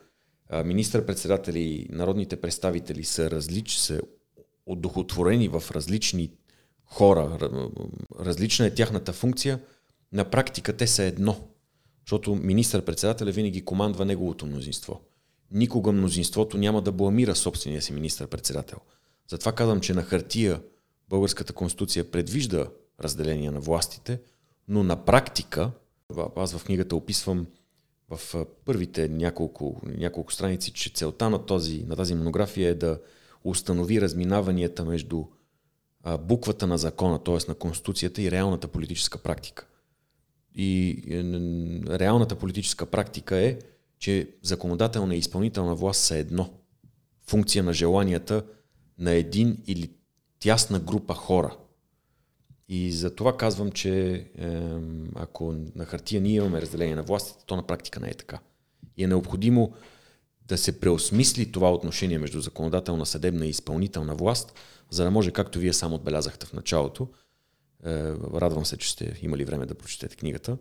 министър-председатели 0.66 1.60
и 1.60 1.88
народните 1.90 2.42
представители 2.42 3.04
са, 3.04 3.32
различ, 3.32 3.76
са 3.76 4.02
одухотворени 4.66 5.48
в 5.48 5.64
различни 5.72 6.32
хора, 6.86 7.50
различна 8.20 8.66
е 8.66 8.74
тяхната 8.74 9.14
функция, 9.14 9.60
на 10.14 10.26
практика 10.26 10.78
те 10.78 10.88
са 10.88 11.04
едно. 11.04 11.48
Защото 12.06 12.36
министър-председателя 12.36 13.32
винаги 13.32 13.66
командва 13.66 14.06
неговото 14.06 14.46
мнозинство. 14.46 15.02
Никога 15.52 15.92
мнозинството 15.92 16.58
няма 16.58 16.82
да 16.82 16.92
бламира 16.92 17.36
собствения 17.36 17.82
си 17.82 17.94
министър-председател. 17.94 18.78
Затова 19.28 19.52
казвам, 19.52 19.82
че 19.82 19.94
на 19.94 20.04
хартия 20.04 20.62
българската 21.10 21.54
конституция 21.54 22.12
предвижда 22.12 22.68
разделение 23.02 23.52
на 23.52 23.60
властите, 23.60 24.20
но 24.68 24.84
на 24.84 25.06
практика 25.06 25.72
аз 26.36 26.58
в 26.58 26.65
книгата 26.65 26.96
описвам 26.96 27.48
в 28.10 28.46
първите 28.65 29.08
няколко, 29.08 29.82
няколко 29.84 30.34
страници, 30.34 30.74
че 30.74 30.89
целта 30.94 31.30
на, 31.30 31.46
този, 31.46 31.84
на 31.84 31.96
тази 31.96 32.15
монография 32.15 32.70
е 32.70 32.74
да 32.74 33.00
установи 33.44 34.01
разминаванията 34.01 34.86
между 34.86 35.24
буквата 36.20 36.68
на 36.68 36.77
закона, 36.77 37.24
т.е. 37.24 37.38
на 37.48 37.56
Конституцията 37.56 38.22
и 38.22 38.32
реалната 38.32 38.68
политическа 38.68 39.18
практика. 39.18 39.68
И 40.56 40.89
е, 41.10 42.00
реалната 42.00 42.36
политическа 42.36 42.86
практика 42.86 43.38
е, 43.38 43.60
че 44.00 44.30
законодателна 44.41 45.15
и 45.15 45.18
изпълнителна 45.18 45.75
власт 45.75 46.01
са 46.01 46.18
едно. 46.18 46.50
Функция 47.27 47.63
на 47.63 47.74
желанията 47.74 48.44
на 48.98 49.12
един 49.12 49.58
или 49.68 49.91
тясна 50.39 50.80
група 50.80 51.13
хора. 51.13 51.58
И 52.74 52.92
за 52.92 53.16
това 53.16 53.38
казвам, 53.38 53.72
че 53.72 54.25
ако 55.16 55.54
на 55.75 55.86
хартия 55.86 56.22
ние 56.22 56.36
имаме 56.36 56.62
разделение 56.62 56.96
на 56.96 57.04
властите, 57.04 57.46
то 57.46 57.56
на 57.56 57.68
практика 57.68 58.00
не 58.00 58.10
е 58.10 58.13
така. 58.13 58.40
И 58.98 59.04
е 59.04 59.08
необходимо 59.08 59.74
да 60.48 60.58
се 60.58 60.80
преосмисли 60.80 61.51
това 61.51 61.74
отношение 61.74 62.18
между 62.18 62.42
законодателна, 62.42 63.06
съдебна 63.06 63.46
и 63.46 63.50
изпълнителна 63.50 64.16
власт, 64.16 64.54
за 64.90 65.04
да 65.04 65.12
може, 65.12 65.32
както 65.32 65.60
вие 65.60 65.74
сам 65.74 65.94
отбелязахте 65.94 66.46
в 66.46 66.54
началото, 66.54 67.08
е, 67.86 67.94
радвам 68.34 68.66
се, 68.66 68.78
че 68.78 68.92
сте 68.92 69.20
имали 69.22 69.46
време 69.46 69.66
да 69.66 69.75
прочетете 69.75 70.16
книгата, 70.16 70.58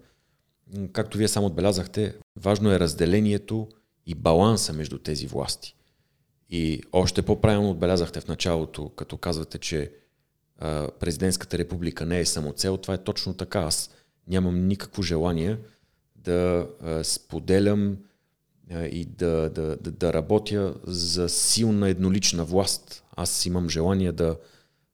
както 0.92 1.18
вие 1.18 1.28
само 1.28 1.46
отбелязахте, 1.46 2.14
важно 2.36 2.72
е 2.72 2.80
разделението 2.80 3.68
и 4.06 4.14
баланса 4.14 4.72
между 4.72 4.98
тези 4.98 5.26
власти. 5.26 5.76
И 6.48 6.82
още 6.92 7.22
по-правилно 7.22 7.70
отбелязахте 7.70 8.20
в 8.20 8.28
началото, 8.28 8.88
като 8.88 9.16
казвате, 9.16 9.58
че 9.58 9.92
президентската 11.00 11.58
република 11.58 12.06
не 12.06 12.20
е 12.20 12.26
само 12.26 12.52
цел. 12.52 12.76
Това 12.76 12.94
е 12.94 13.04
точно 13.04 13.34
така. 13.34 13.60
Аз 13.60 13.90
нямам 14.28 14.66
никакво 14.66 15.02
желание 15.02 15.58
да 16.16 16.66
споделям 17.02 17.96
и 18.90 19.04
да, 19.04 19.50
да, 19.54 19.76
да, 19.76 19.90
да 19.90 20.12
работя 20.12 20.74
за 20.84 21.28
силна 21.28 21.88
еднолична 21.88 22.44
власт. 22.44 23.04
Аз 23.16 23.46
имам 23.46 23.68
желание 23.68 24.12
да, 24.12 24.36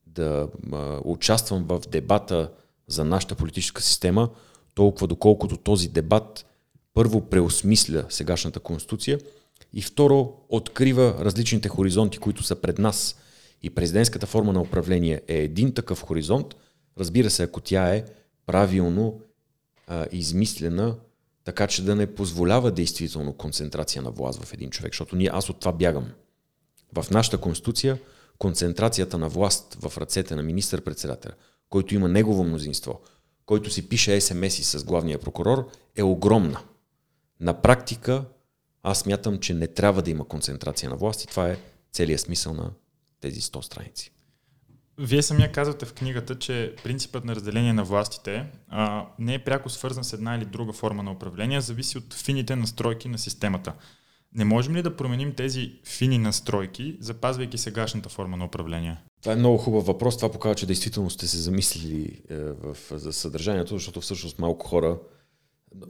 да 0.07 0.49
участвам 1.05 1.65
в 1.65 1.83
дебата 1.91 2.51
за 2.89 3.05
нашата 3.05 3.35
политическа 3.35 3.83
система, 3.83 4.31
толкова 4.75 5.07
доколкото 5.07 5.57
този 5.57 5.89
дебат 5.89 6.47
първо 6.95 7.21
преосмисля 7.21 8.05
сегашната 8.09 8.61
конституция 8.61 9.19
и 9.73 9.83
второ 9.83 10.33
открива 10.49 11.17
различните 11.21 11.69
хоризонти, 11.69 12.19
които 12.19 12.43
са 12.43 12.57
пред 12.57 12.79
нас. 12.79 13.17
И 13.67 13.71
президентската 13.71 14.27
форма 14.27 14.53
на 14.53 14.61
управление 14.61 15.23
е 15.29 15.39
един 15.39 15.75
такъв 15.75 16.03
хоризонт, 16.03 16.57
разбира 16.99 17.31
се, 17.31 17.43
ако 17.43 17.61
тя 17.61 17.95
е 17.95 18.05
правилно 18.47 19.21
а, 19.87 20.07
измислена, 20.13 20.97
така 21.45 21.67
че 21.67 21.85
да 21.85 21.97
не 21.97 22.15
позволява 22.15 22.71
действително 22.71 23.33
концентрация 23.33 24.03
на 24.03 24.11
власт 24.11 24.45
в 24.45 24.53
един 24.53 24.71
човек, 24.71 24.93
защото 24.93 25.17
ние, 25.17 25.31
аз 25.33 25.51
от 25.51 25.61
това 25.61 25.73
бягам. 25.73 26.07
В 26.99 27.11
нашата 27.11 27.39
конституция 27.39 27.99
концентрацията 28.39 29.19
на 29.19 29.29
власт 29.29 29.77
в 29.81 29.99
ръцете 29.99 30.37
на 30.37 30.43
министър-председателя, 30.43 31.33
който 31.69 31.95
има 31.95 32.09
негово 32.09 32.45
мнозинство, 32.45 33.01
който 33.47 33.71
си 33.71 33.89
пише 33.89 34.21
СМС-и 34.21 34.65
с 34.65 34.85
главния 34.85 35.19
прокурор, 35.19 35.71
е 35.97 36.03
огромна. 36.03 36.61
На 37.41 37.63
практика 37.63 38.25
аз 38.83 39.07
мятам, 39.07 39.39
че 39.39 39.55
не 39.55 39.67
трябва 39.67 40.03
да 40.03 40.11
има 40.11 40.25
концентрация 40.29 40.91
на 40.91 40.97
власт 40.97 41.25
и 41.25 41.27
това 41.27 41.49
е 41.49 41.59
целият 41.93 42.21
смисъл 42.21 42.55
на 42.55 42.71
тези 43.27 43.41
100 43.41 43.61
страници. 43.61 44.13
Вие 44.99 45.23
самия 45.23 45.53
казвате 45.53 45.87
в 45.87 45.93
книгата, 45.93 46.39
че 46.39 46.75
принципът 46.85 47.25
на 47.25 47.35
разделение 47.35 47.73
на 47.73 47.85
властите 47.85 48.47
а, 48.69 49.07
не 49.19 49.35
е 49.35 49.45
пряко 49.45 49.69
свързан 49.69 50.05
с 50.05 50.13
една 50.13 50.37
или 50.37 50.45
друга 50.45 50.73
форма 50.73 51.03
на 51.03 51.13
управление, 51.13 51.61
зависи 51.61 51.99
от 51.99 52.15
фините 52.15 52.57
настройки 52.57 53.09
на 53.09 53.19
системата. 53.19 53.73
Не 54.35 54.45
можем 54.45 54.77
ли 54.77 54.83
да 54.83 54.97
променим 54.97 55.35
тези 55.35 55.73
фини 55.85 56.19
настройки, 56.19 56.97
запазвайки 57.01 57.59
сегашната 57.59 58.09
форма 58.09 58.37
на 58.37 58.45
управление? 58.45 58.97
Това 59.23 59.33
е 59.33 59.37
много 59.37 59.59
хубав 59.59 59.87
въпрос. 59.87 60.17
Това 60.17 60.33
показва, 60.33 60.55
че 60.55 60.67
действително 60.67 61.11
сте 61.11 61.27
се 61.27 61.37
замислили 61.37 62.23
е, 62.31 62.37
в, 62.37 62.77
за 62.91 63.13
съдържанието, 63.13 63.75
защото 63.75 64.01
всъщност 64.01 64.39
малко 64.39 64.67
хора 64.67 64.99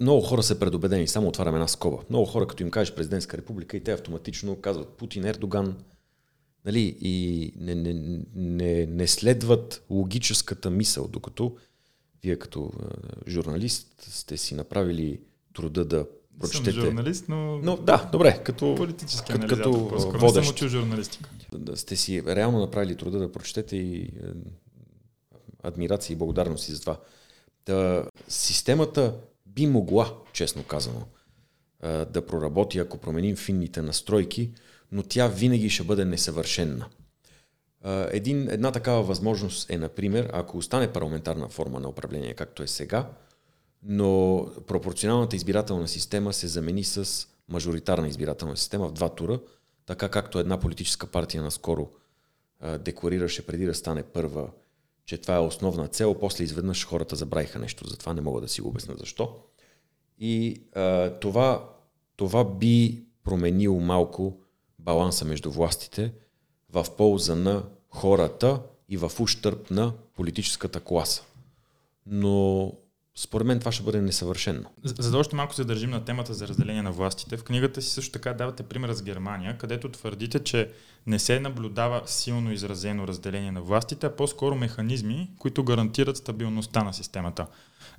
много 0.00 0.21
хора 0.21 0.43
са 0.43 0.59
предубедени, 0.59 1.09
само 1.09 1.28
отварям 1.28 1.55
една 1.55 1.69
скоба. 1.69 1.99
Много 2.11 2.26
хора, 2.26 2.47
като 2.47 2.62
им 2.62 2.71
кажеш 2.71 2.95
президентска 2.95 3.37
република, 3.37 3.76
и 3.76 3.85
те 3.85 3.93
автоматично 3.93 4.57
казват 4.57 4.88
Путин, 4.88 5.25
Ердоган, 5.25 5.76
нали, 6.66 6.96
и 7.00 7.52
не, 7.56 7.75
не, 7.75 8.20
не, 8.35 8.87
не 8.87 9.06
следват 9.06 9.85
логическата 9.90 10.70
мисъл, 10.70 11.08
докато 11.08 11.56
вие 12.23 12.37
като 12.37 12.73
журналист 13.28 14.06
сте 14.11 14.37
си 14.37 14.54
направили 14.54 15.20
труда 15.54 15.85
да 15.85 16.06
прочетете. 16.40 16.73
Съм 16.73 16.80
журналист, 16.80 17.25
но... 17.28 17.58
но 17.58 17.76
да, 17.76 18.08
добре, 18.12 18.42
като, 18.44 18.75
политически 18.75 19.32
като, 19.32 19.46
като 19.46 19.73
водещ. 19.73 20.37
Не 20.37 20.44
съм 20.44 20.54
учил 20.54 20.68
журналистика. 20.68 21.30
Да 21.54 21.76
сте 21.76 21.96
си 21.96 22.23
реално 22.26 22.61
направили 22.61 22.96
труда 22.96 23.18
да 23.18 23.32
прочетете 23.32 23.76
и 23.76 24.11
адмирация 25.62 26.14
и 26.14 26.18
благодарност 26.18 26.73
за 26.73 26.80
това. 26.80 27.00
Та, 27.64 28.04
системата 28.28 29.14
би 29.46 29.66
могла, 29.66 30.14
честно 30.32 30.64
казано, 30.64 31.02
да 31.82 32.26
проработи, 32.26 32.78
ако 32.78 32.99
променим 32.99 33.37
финните 33.37 33.82
настройки, 33.82 34.50
но 34.93 35.02
тя 35.02 35.28
винаги 35.28 35.71
ще 35.71 35.85
бъде 35.85 36.05
несъвършенна. 36.05 36.87
Един, 38.11 38.50
една 38.50 38.73
такава 38.73 39.02
възможност 39.02 39.71
е, 39.71 39.78
например, 39.78 40.31
ако 40.33 40.59
остане 40.59 40.93
парламентарна 40.93 41.49
форма 41.49 41.81
на 41.81 41.88
управление, 41.88 42.35
както 42.35 42.62
е 42.62 42.66
сега, 42.66 43.11
но 43.83 44.47
пропорционалната 44.66 45.37
избирателна 45.37 45.88
система 45.88 46.33
се 46.33 46.47
замени 46.47 46.85
с 46.85 47.28
мажоритарна 47.49 48.09
избирателна 48.09 48.57
система 48.57 48.88
в 48.88 48.93
два 48.93 49.09
тура, 49.09 49.40
така 49.87 50.09
както 50.09 50.38
една 50.38 50.61
политическа 50.61 51.07
партия 51.07 51.43
наскоро 51.43 51.88
декларираше 52.78 53.47
преди 53.47 53.66
да 53.66 53.75
стане 53.75 54.02
първа 54.02 54.49
че 55.07 55.19
това 55.19 55.37
е 55.37 55.38
основна 55.40 55.88
цел, 55.88 56.14
после 56.14 56.45
изведнъж 56.45 56.87
хората 56.87 57.16
забравиха 57.16 57.59
нещо, 57.59 57.88
затова 57.88 58.14
не 58.14 58.21
мога 58.21 58.40
да 58.40 58.49
си 58.49 58.61
го 58.61 58.69
обясня 58.69 58.95
защо. 58.99 59.37
И 60.19 60.62
а, 60.75 61.11
това, 61.11 61.71
това 62.16 62.45
би 62.45 63.05
променило 63.25 63.81
малко 63.81 64.40
баланса 64.87 65.25
между 65.25 65.50
властите 65.50 66.12
в 66.73 66.87
полза 66.97 67.35
на 67.35 67.62
хората 67.90 68.61
и 68.88 68.97
в 68.97 69.12
ущърп 69.21 69.71
на 69.71 69.93
политическата 70.16 70.81
класа. 70.81 71.23
Но 72.07 72.73
според 73.16 73.47
мен 73.47 73.59
това 73.59 73.73
ще 73.73 73.83
бъде 73.83 74.00
несъвършено. 74.02 74.71
За, 74.85 75.11
да 75.11 75.19
още 75.19 75.37
малко 75.37 75.55
се 75.55 75.64
държим 75.64 75.90
на 75.90 76.05
темата 76.05 76.35
за 76.35 76.49
разделение 76.49 76.83
на 76.83 76.93
властите, 76.93 77.37
в 77.37 77.45
книгата 77.45 77.83
си 77.83 77.90
също 77.90 78.12
така 78.12 78.33
давате 78.33 78.62
пример 78.62 78.93
с 78.93 79.02
Германия, 79.02 79.59
където 79.59 79.88
твърдите, 79.88 80.45
че 80.45 80.71
не 81.07 81.19
се 81.19 81.40
наблюдава 81.40 82.02
силно 82.07 82.52
изразено 82.52 83.09
разделение 83.09 83.52
на 83.52 83.62
властите, 83.62 84.07
а 84.07 84.16
по-скоро 84.16 84.55
механизми, 84.55 85.31
които 85.38 85.64
гарантират 85.64 86.16
стабилността 86.16 86.85
на 86.85 86.93
системата. 86.93 87.47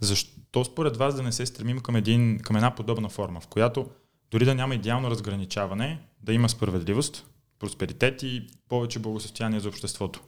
Защо 0.01 0.63
според 0.63 0.97
вас 0.97 1.15
да 1.15 1.23
не 1.23 1.31
се 1.31 1.45
стремим 1.45 1.79
към, 1.79 1.95
един, 1.95 2.39
към 2.39 2.55
една 2.55 2.75
подобна 2.75 3.09
форма, 3.09 3.39
в 3.39 3.47
която 3.47 3.89
дори 4.31 4.45
да 4.45 4.55
няма 4.55 4.75
идеално 4.75 5.11
разграничаване, 5.11 5.99
да 6.23 6.33
има 6.33 6.49
справедливост, 6.49 7.25
просперитет 7.59 8.23
и 8.23 8.47
повече 8.69 8.99
благосостояние 8.99 9.59
за 9.59 9.69
обществото? 9.69 10.21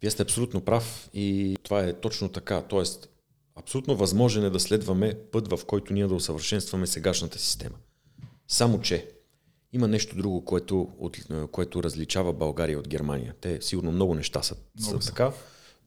Вие 0.00 0.10
сте 0.10 0.22
абсолютно 0.22 0.60
прав 0.60 1.10
и 1.14 1.56
това 1.62 1.84
е 1.84 2.00
точно 2.00 2.28
така. 2.28 2.62
Тоест, 2.62 3.08
Абсолютно 3.56 3.96
възможен 3.96 4.44
е 4.44 4.50
да 4.50 4.60
следваме 4.60 5.14
път, 5.32 5.48
в 5.48 5.64
който 5.66 5.92
ние 5.92 6.06
да 6.06 6.14
усъвършенстваме 6.14 6.86
сегашната 6.86 7.38
система. 7.38 7.74
Само, 8.48 8.80
че 8.80 9.08
има 9.72 9.88
нещо 9.88 10.16
друго, 10.16 10.44
което, 10.44 10.88
от, 10.98 11.16
което 11.50 11.82
различава 11.82 12.32
България 12.32 12.78
от 12.78 12.88
Германия. 12.88 13.34
Те 13.40 13.58
сигурно 13.60 13.92
много 13.92 14.14
неща 14.14 14.42
са, 14.42 14.56
много 14.80 15.02
са 15.02 15.08
така, 15.08 15.32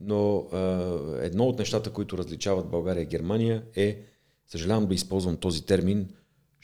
но 0.01 0.47
е, 0.53 1.25
едно 1.25 1.43
от 1.43 1.59
нещата, 1.59 1.89
които 1.89 2.17
различават 2.17 2.69
България 2.69 3.01
и 3.01 3.05
Германия 3.05 3.63
е, 3.75 3.99
съжалявам 4.47 4.87
да 4.87 4.93
използвам 4.93 5.37
този 5.37 5.65
термин, 5.65 6.09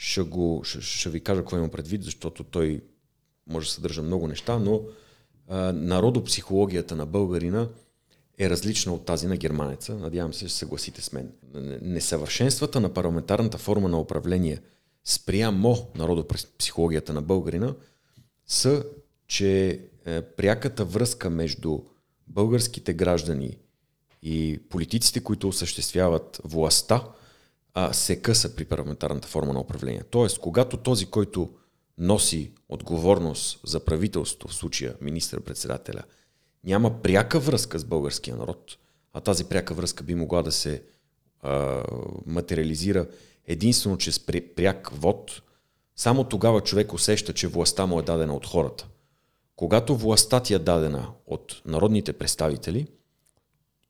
ще, 0.02 0.22
го, 0.22 0.62
ще, 0.64 0.82
ще 0.82 1.10
ви 1.10 1.24
кажа 1.24 1.42
какво 1.42 1.58
имам 1.58 1.70
предвид, 1.70 2.04
защото 2.04 2.44
той 2.44 2.84
може 3.48 3.68
да 3.68 3.74
съдържа 3.74 4.02
много 4.02 4.28
неща, 4.28 4.60
но 4.60 4.76
е, 4.76 5.56
народопсихологията 5.72 6.96
на 6.96 7.06
българина– 7.06 7.68
е 8.42 8.50
различна 8.50 8.94
от 8.94 9.06
тази 9.06 9.28
на 9.28 9.38
германеца. 9.38 9.96
Надявам 9.96 10.34
се, 10.34 10.48
ще 10.48 10.58
съгласите 10.58 11.02
с 11.02 11.12
мен. 11.12 11.32
Несъвършенствата 11.82 12.80
на 12.80 12.94
парламентарната 12.94 13.58
форма 13.58 13.90
на 13.90 14.00
управление 14.00 14.62
спрямо 15.06 15.88
народопсихологията 15.96 17.14
на 17.14 17.22
българина 17.22 17.76
са, 18.48 18.86
че 19.28 19.80
е, 20.06 20.22
пряката 20.22 20.86
връзка 20.86 21.30
между 21.30 21.80
българските 22.28 22.94
граждани 22.94 23.58
и 24.24 24.60
политиците, 24.70 25.24
които 25.24 25.48
осъществяват 25.48 26.42
властта, 26.44 27.04
а, 27.74 27.94
се 27.94 28.22
къса 28.22 28.56
при 28.56 28.66
парламентарната 28.66 29.28
форма 29.28 29.54
на 29.54 29.60
управление. 29.60 30.04
Тоест, 30.10 30.40
когато 30.40 30.78
този, 30.78 31.06
който 31.06 31.50
носи 31.98 32.52
отговорност 32.70 33.60
за 33.66 33.80
правителство, 33.80 34.48
в 34.48 34.54
случая 34.54 34.96
министър-председателя, 35.02 36.04
няма 36.64 37.02
пряка 37.02 37.40
връзка 37.40 37.80
с 37.80 37.86
българския 37.86 38.36
народ, 38.36 38.78
а 39.14 39.22
тази 39.22 39.46
пряка 39.46 39.74
връзка 39.74 40.04
би 40.04 40.16
могла 40.16 40.44
да 40.44 40.52
се 40.52 40.84
а, 41.42 41.84
материализира 42.26 43.08
единствено 43.48 43.98
чрез 43.98 44.20
пряк 44.56 44.90
вод, 44.94 45.42
само 45.96 46.24
тогава 46.24 46.62
човек 46.62 46.94
усеща, 46.94 47.34
че 47.34 47.48
властта 47.48 47.86
му 47.86 48.00
е 48.00 48.04
дадена 48.04 48.36
от 48.36 48.46
хората. 48.46 48.88
Когато 49.56 49.96
властта 49.96 50.40
ти 50.40 50.54
е 50.54 50.60
дадена 50.60 51.08
от 51.26 51.62
народните 51.66 52.14
представители 52.14 52.88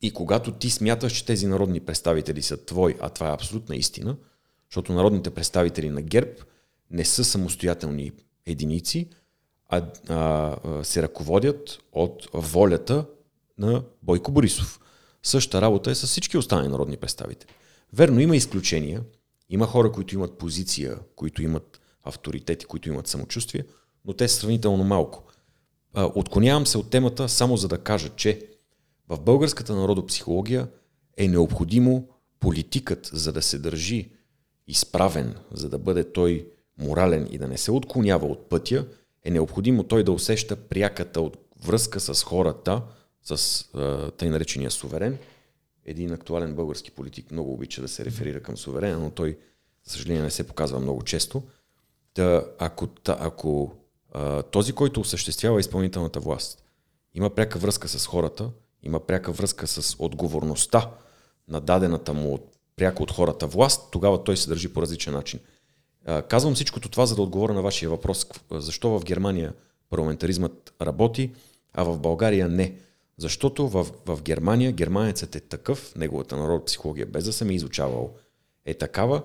и 0.02 0.14
когато 0.14 0.52
ти 0.52 0.70
смяташ, 0.70 1.14
че 1.14 1.26
тези 1.26 1.48
народни 1.48 1.80
представители 1.80 2.42
са 2.42 2.66
твои, 2.66 2.96
а 3.00 3.10
това 3.10 3.30
е 3.30 3.34
абсолютна 3.34 3.76
истина, 3.76 4.18
защото 4.70 4.94
народните 4.94 5.30
представители 5.30 5.90
на 5.90 6.02
ГЕРБ 6.02 6.32
не 6.92 7.06
са 7.06 7.24
самостоятелни 7.24 8.12
единици, 8.46 9.10
а, 9.70 9.86
а, 10.10 10.84
се 10.84 11.04
ръководят 11.04 11.80
от 11.92 12.28
волята 12.34 13.06
на 13.58 13.84
Бойко 14.04 14.32
Борисов. 14.32 14.80
Същата 15.24 15.62
работа 15.62 15.92
е 15.92 15.96
с 15.96 16.08
всички 16.08 16.38
останали 16.38 16.68
народни 16.68 16.98
представители. 16.98 17.50
Верно, 17.94 18.20
има 18.20 18.36
изключения. 18.36 19.04
Има 19.50 19.68
хора, 19.68 19.92
които 19.92 20.16
имат 20.16 20.38
позиция, 20.38 20.98
които 21.16 21.44
имат 21.44 21.82
авторитети, 22.04 22.66
които 22.66 22.90
имат 22.90 23.08
самочувствие, 23.08 23.64
но 24.06 24.14
те 24.14 24.28
са 24.28 24.36
сравнително 24.36 24.84
малко. 24.84 25.24
Отклонявам 25.96 26.68
се 26.68 26.78
от 26.78 26.90
темата 26.90 27.30
само 27.30 27.58
за 27.58 27.68
да 27.68 27.78
кажа, 27.78 28.10
че 28.10 28.48
в 29.12 29.20
българската 29.20 29.76
народопсихология 29.76 30.68
е 31.18 31.28
необходимо 31.28 32.08
политикът, 32.40 33.10
за 33.14 33.34
да 33.34 33.42
се 33.42 33.60
държи 33.60 34.12
изправен, 34.68 35.36
за 35.54 35.70
да 35.70 35.78
бъде 35.78 36.12
той 36.12 36.48
морален 36.78 37.28
и 37.32 37.38
да 37.38 37.48
не 37.48 37.58
се 37.58 37.72
отклонява 37.72 38.28
от 38.28 38.50
пътя, 38.50 38.88
е 39.24 39.32
необходимо 39.32 39.84
той 39.84 40.04
да 40.04 40.12
усеща 40.12 40.56
пряката 40.56 41.22
от 41.22 41.38
връзка 41.64 42.00
с 42.00 42.24
хората, 42.24 42.82
с 43.24 43.66
а, 43.74 44.12
тъй 44.12 44.30
наречения 44.30 44.72
суверен. 44.72 45.18
Един 45.86 46.14
актуален 46.14 46.56
български 46.56 46.92
политик 46.92 47.32
много 47.32 47.54
обича 47.54 47.82
да 47.82 47.88
се 47.88 48.06
реферира 48.06 48.42
към 48.42 48.58
суверена, 48.58 49.00
но 49.00 49.12
той, 49.12 49.38
за 49.84 49.92
съжаление, 49.94 50.22
не 50.22 50.32
се 50.32 50.48
показва 50.48 50.80
много 50.80 51.04
често. 51.04 51.44
Та, 52.14 52.46
ако, 52.60 52.88
та, 52.88 53.18
ако 53.20 53.72
а, 54.14 54.44
този, 54.44 54.74
който 54.74 55.00
осъществява 55.00 55.60
изпълнителната 55.60 56.20
власт, 56.20 56.64
има 57.14 57.30
пряка 57.30 57.60
връзка 57.60 57.88
с 57.88 58.08
хората, 58.08 58.50
има 58.84 59.00
пряка 59.00 59.32
връзка 59.32 59.68
с 59.68 59.96
отговорността 60.00 60.90
на 61.48 61.62
дадената 61.62 62.14
му 62.14 62.34
от, 62.34 62.58
пряко 62.76 63.04
от 63.04 63.12
хората 63.12 63.48
власт, 63.48 63.92
тогава 63.92 64.24
той 64.24 64.38
се 64.38 64.50
държи 64.50 64.74
по 64.74 64.82
различен 64.82 65.14
начин. 65.14 65.40
Казвам 66.28 66.56
всичкото 66.56 66.90
това, 66.90 67.06
за 67.06 67.16
да 67.16 67.22
отговоря 67.22 67.54
на 67.54 67.62
вашия 67.62 67.90
въпрос. 67.90 68.26
Защо 68.52 68.90
в 68.90 69.04
Германия 69.04 69.54
парламентаризмът 69.90 70.74
работи, 70.82 71.32
а 71.74 71.84
в 71.84 72.00
България 72.00 72.50
не? 72.50 72.76
Защото 73.18 73.68
в, 73.68 73.88
в 74.06 74.22
Германия 74.22 74.72
германецът 74.72 75.36
е 75.36 75.40
такъв, 75.40 75.96
неговата 75.96 76.38
народ 76.38 76.66
психология, 76.66 77.06
без 77.06 77.26
да 77.26 77.34
съм 77.34 77.52
изучавал, 77.52 78.14
е 78.66 78.74
такава, 78.74 79.24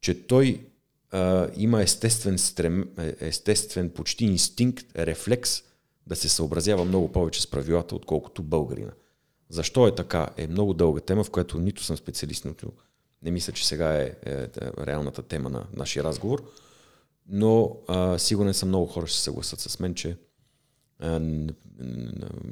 че 0.00 0.26
той 0.26 0.66
а, 1.10 1.48
има 1.56 1.82
естествен, 1.82 2.38
стрем, 2.38 2.88
е, 2.98 3.14
естествен 3.20 3.90
почти 3.90 4.24
инстинкт, 4.24 4.86
рефлекс 4.96 5.62
да 6.06 6.16
се 6.16 6.28
съобразява 6.28 6.84
много 6.84 7.12
повече 7.12 7.42
с 7.42 7.46
правилата, 7.46 7.94
отколкото 7.96 8.42
българина. 8.42 8.92
Защо 9.48 9.86
е 9.86 9.94
така? 9.94 10.28
Е 10.36 10.46
много 10.46 10.74
дълга 10.74 11.00
тема, 11.00 11.24
в 11.24 11.30
която 11.30 11.58
нито 11.58 11.84
съм 11.84 11.96
специалист, 11.96 12.44
нито 12.44 12.72
не 13.22 13.30
мисля, 13.30 13.52
че 13.52 13.66
сега 13.66 13.94
е, 13.94 14.14
е, 14.26 14.32
е 14.32 14.48
реалната 14.86 15.22
тема 15.22 15.50
на 15.50 15.66
нашия 15.76 16.04
разговор, 16.04 16.44
но 17.28 17.76
а, 17.88 18.18
сигурен 18.18 18.54
съм 18.54 18.68
много 18.68 18.86
хора 18.86 19.06
ще 19.06 19.16
се 19.16 19.22
съгласат 19.22 19.60
с 19.60 19.80
мен, 19.80 19.94
че 19.94 20.16
а, 20.98 21.20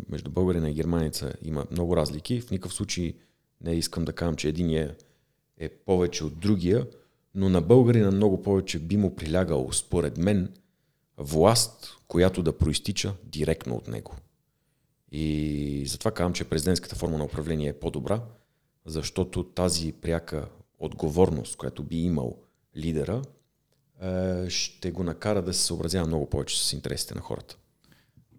между 0.09 0.31
българина 0.31 0.71
и 0.71 0.75
германица 0.75 1.33
има 1.43 1.67
много 1.71 1.97
разлики. 1.97 2.41
В 2.41 2.51
никакъв 2.51 2.75
случай 2.75 3.15
не 3.61 3.75
искам 3.75 4.05
да 4.05 4.13
кажам, 4.13 4.37
че 4.37 4.49
единия 4.49 4.97
е 5.59 5.69
повече 5.69 6.25
от 6.25 6.39
другия, 6.39 6.87
но 7.35 7.49
на 7.49 7.61
българина 7.61 8.11
много 8.11 8.43
повече 8.43 8.79
би 8.79 8.97
му 8.97 9.17
прилягало, 9.17 9.73
според 9.73 10.19
мен, 10.19 10.53
власт, 11.21 11.97
която 12.09 12.43
да 12.43 12.59
проистича 12.59 13.15
директно 13.25 13.75
от 13.75 13.89
него. 13.89 14.15
И 15.13 15.85
затова 15.87 16.11
казвам, 16.11 16.33
че 16.33 16.45
президентската 16.45 16.97
форма 16.97 17.19
на 17.19 17.25
управление 17.25 17.69
е 17.69 17.79
по-добра, 17.81 18.21
защото 18.87 19.45
тази 19.45 19.93
пряка 19.93 20.49
отговорност, 20.79 21.57
която 21.57 21.83
би 21.83 21.97
имал 21.97 22.37
лидера, 22.77 23.23
е, 24.03 24.51
ще 24.51 24.91
го 24.91 25.03
накара 25.03 25.43
да 25.43 25.55
се 25.55 25.65
съобразява 25.65 26.07
много 26.07 26.31
повече 26.31 26.67
с 26.67 26.73
интересите 26.73 27.15
на 27.15 27.21
хората. 27.21 27.57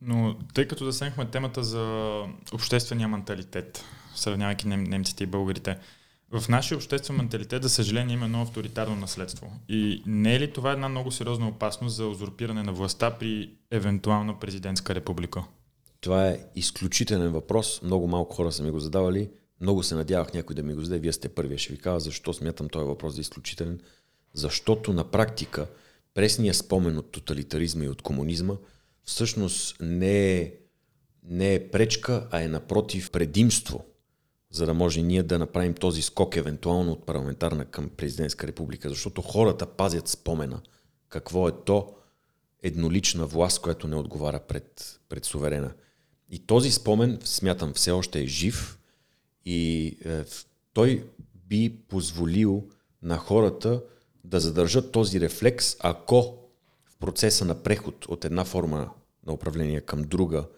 Но 0.02 0.38
тъй 0.54 0.68
като 0.68 0.86
засегнахме 0.86 1.26
темата 1.26 1.64
за 1.64 2.16
обществения 2.54 3.08
менталитет, 3.08 3.84
сравнявайки 4.16 4.68
немците 4.68 5.24
и 5.24 5.28
българите, 5.28 5.78
в 6.32 6.50
нашия 6.50 6.78
обществен 6.78 7.18
менталитет, 7.18 7.64
за 7.64 7.70
съжаление, 7.70 8.14
има 8.14 8.26
едно 8.26 8.42
авторитарно 8.42 8.96
наследство. 8.96 9.52
И 9.70 10.04
не 10.06 10.36
е 10.36 10.40
ли 10.40 10.54
това 10.54 10.72
една 10.72 10.90
много 10.90 11.12
сериозна 11.12 11.48
опасност 11.48 11.96
за 11.96 12.08
узурпиране 12.08 12.64
на 12.64 12.74
властта 12.74 13.12
при 13.12 13.52
евентуална 13.72 14.40
президентска 14.40 14.96
република? 14.96 15.44
Това 16.02 16.28
е 16.28 16.40
изключителен 16.56 17.32
въпрос. 17.32 17.82
Много 17.82 18.08
малко 18.08 18.36
хора 18.36 18.52
са 18.52 18.64
ми 18.64 18.72
го 18.72 18.80
задавали. 18.80 19.30
Много 19.62 19.84
се 19.84 19.96
надявах 19.96 20.34
някой 20.34 20.56
да 20.56 20.64
ми 20.64 20.74
го 20.74 20.82
зададе. 20.82 21.00
Вие 21.00 21.14
сте 21.14 21.30
първия. 21.30 21.58
Ще 21.58 21.74
ви 21.74 21.80
кажа 21.80 22.00
защо 22.00 22.34
смятам 22.34 22.70
този 22.70 22.86
въпрос 22.86 23.16
за 23.16 23.22
изключителен. 23.22 23.80
Защото 24.34 24.94
на 24.94 25.04
практика 25.04 25.68
пресния 26.14 26.54
спомен 26.54 26.98
от 26.98 27.12
тоталитаризма 27.12 27.86
и 27.86 27.90
от 27.90 28.02
комунизма 28.02 28.56
всъщност 29.04 29.78
не 29.82 30.38
е, 30.38 30.54
не 31.24 31.54
е 31.54 31.70
пречка, 31.70 32.28
а 32.32 32.42
е 32.42 32.48
напротив 32.48 33.12
предимство 33.12 33.86
за 34.52 34.66
да 34.66 34.74
може 34.74 35.02
ние 35.02 35.24
да 35.24 35.40
направим 35.40 35.74
този 35.74 36.02
скок 36.02 36.36
евентуално 36.36 36.92
от 36.92 37.06
парламентарна 37.06 37.66
към 37.66 37.90
президентска 37.90 38.48
република, 38.48 38.90
защото 38.90 39.22
хората 39.22 39.66
пазят 39.66 40.08
спомена 40.08 40.62
какво 41.10 41.48
е 41.48 41.52
то 41.66 41.96
еднолична 42.64 43.26
власт, 43.26 43.62
която 43.62 43.88
не 43.88 43.96
отговаря 43.96 44.40
пред, 44.40 45.00
пред 45.10 45.26
суверена. 45.26 45.72
И 46.30 46.40
този 46.40 46.72
спомен, 46.72 47.20
смятам, 47.24 47.74
все 47.74 47.92
още 47.92 48.22
е 48.22 48.28
жив 48.28 48.80
и 49.46 49.86
е, 50.06 50.24
той 50.74 51.06
би 51.36 51.78
позволил 51.90 52.68
на 53.02 53.18
хората 53.18 53.84
да 54.24 54.40
задържат 54.40 54.92
този 54.92 55.20
рефлекс, 55.20 55.76
ако 55.80 56.38
в 56.86 56.98
процеса 56.98 57.46
на 57.46 57.64
преход 57.64 58.06
от 58.06 58.26
една 58.26 58.46
форма 58.46 58.90
на 59.28 59.34
управление 59.34 59.82
към 59.82 60.02
друга– 60.02 60.48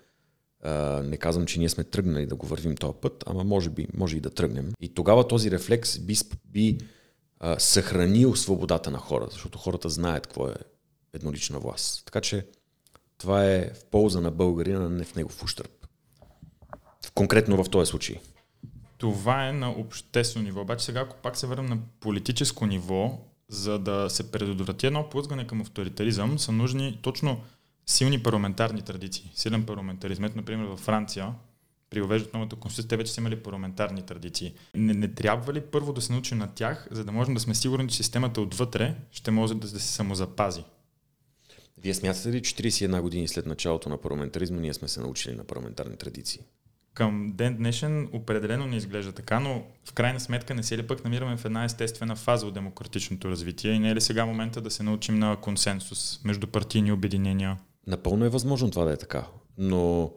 не 1.03 1.17
казвам, 1.17 1.45
че 1.45 1.59
ние 1.59 1.69
сме 1.69 1.83
тръгнали 1.83 2.25
да 2.25 2.35
го 2.35 2.45
вървим 2.45 2.75
този 2.75 2.97
път, 3.01 3.23
ама 3.27 3.43
може 3.43 3.69
би, 3.69 3.87
може 3.93 4.17
и 4.17 4.19
да 4.19 4.29
тръгнем. 4.29 4.71
И 4.81 4.93
тогава 4.93 5.27
този 5.27 5.51
рефлекс 5.51 5.99
би, 5.99 6.15
би 6.45 6.77
а, 7.39 7.59
съхранил 7.59 8.35
свободата 8.35 8.91
на 8.91 8.97
хората, 8.97 9.31
защото 9.31 9.59
хората 9.59 9.89
знаят 9.89 10.27
какво 10.27 10.47
е 10.47 10.53
еднолична 11.13 11.59
власт. 11.59 12.05
Така 12.05 12.21
че 12.21 12.45
това 13.17 13.45
е 13.45 13.71
в 13.73 13.85
полза 13.85 14.21
на 14.21 14.31
българина, 14.31 14.89
не 14.89 15.03
в 15.03 15.15
негов 15.15 15.43
ущърп. 15.43 15.87
Конкретно 17.15 17.63
в 17.63 17.69
този 17.69 17.89
случай. 17.89 18.19
Това 18.97 19.47
е 19.47 19.53
на 19.53 19.71
обществено 19.71 20.45
ниво. 20.45 20.61
Обаче 20.61 20.85
сега, 20.85 20.99
ако 20.99 21.15
пак 21.15 21.37
се 21.37 21.47
върнем 21.47 21.65
на 21.65 21.77
политическо 21.99 22.65
ниво, 22.65 23.19
за 23.49 23.79
да 23.79 24.09
се 24.09 24.31
предотврати 24.31 24.87
едно 24.87 25.09
плъзгане 25.09 25.47
към 25.47 25.61
авторитаризъм, 25.61 26.39
са 26.39 26.51
нужни 26.51 26.99
точно 27.01 27.41
силни 27.85 28.23
парламентарни 28.23 28.81
традиции, 28.81 29.31
силен 29.35 29.65
парламентаризм. 29.65 30.23
Ето, 30.23 30.37
например, 30.37 30.65
във 30.65 30.79
Франция, 30.79 31.33
при 31.89 32.01
въвеждат 32.01 32.33
новата 32.33 32.55
конституция, 32.55 32.89
те 32.89 32.97
вече 32.97 33.11
са 33.11 33.21
имали 33.21 33.35
парламентарни 33.35 34.01
традиции. 34.01 34.53
Не, 34.75 34.93
не 34.93 35.07
трябва 35.07 35.53
ли 35.53 35.61
първо 35.61 35.93
да 35.93 36.01
се 36.01 36.13
научим 36.13 36.37
на 36.37 36.47
тях, 36.47 36.87
за 36.91 37.05
да 37.05 37.11
можем 37.11 37.33
да 37.33 37.39
сме 37.39 37.55
сигурни, 37.55 37.89
че 37.89 37.95
системата 37.95 38.41
отвътре 38.41 38.95
ще 39.11 39.31
може 39.31 39.53
да, 39.53 39.59
да 39.59 39.79
се 39.79 39.93
самозапази? 39.93 40.63
Вие 41.77 41.93
смятате 41.93 42.31
ли, 42.31 42.41
че 42.41 42.55
41 42.55 43.01
години 43.01 43.27
след 43.27 43.45
началото 43.45 43.89
на 43.89 43.97
парламентаризма 43.97 44.61
ние 44.61 44.73
сме 44.73 44.87
се 44.87 45.01
научили 45.01 45.35
на 45.35 45.43
парламентарни 45.43 45.97
традиции? 45.97 46.41
Към 46.93 47.31
ден 47.35 47.57
днешен 47.57 48.09
определено 48.13 48.67
не 48.67 48.75
изглежда 48.75 49.11
така, 49.11 49.39
но 49.39 49.63
в 49.85 49.93
крайна 49.93 50.19
сметка 50.19 50.55
не 50.55 50.63
се 50.63 50.77
ли 50.77 50.87
пък 50.87 51.03
намираме 51.03 51.37
в 51.37 51.45
една 51.45 51.63
естествена 51.63 52.15
фаза 52.15 52.47
от 52.47 52.53
демократичното 52.53 53.29
развитие 53.29 53.71
и 53.71 53.79
не 53.79 53.89
е 53.89 53.95
ли 53.95 54.01
сега 54.01 54.25
момента 54.25 54.61
да 54.61 54.71
се 54.71 54.83
научим 54.83 55.19
на 55.19 55.37
консенсус 55.41 56.19
между 56.23 56.47
партийни 56.47 56.91
обединения? 56.91 57.57
Напълно 57.87 58.25
е 58.25 58.29
възможно 58.29 58.71
това 58.71 58.85
да 58.85 58.93
е 58.93 58.97
така, 58.97 59.27
но, 59.57 60.13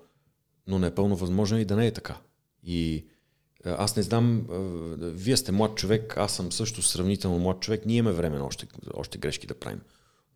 но 0.66 0.78
не 0.78 0.86
е 0.86 0.94
пълно 0.94 1.16
възможно 1.16 1.58
и 1.58 1.64
да 1.64 1.76
не 1.76 1.86
е 1.86 1.92
така. 1.92 2.16
И 2.62 3.06
аз 3.64 3.96
не 3.96 4.02
знам, 4.02 4.46
вие 5.00 5.36
сте 5.36 5.52
млад 5.52 5.76
човек, 5.76 6.14
аз 6.16 6.32
съм 6.32 6.52
също 6.52 6.82
сравнително 6.82 7.38
млад 7.38 7.60
човек, 7.60 7.86
ние 7.86 7.96
имаме 7.96 8.16
време 8.16 8.38
на 8.38 8.44
още, 8.44 8.66
още 8.94 9.18
грешки 9.18 9.46
да 9.46 9.58
правим. 9.58 9.80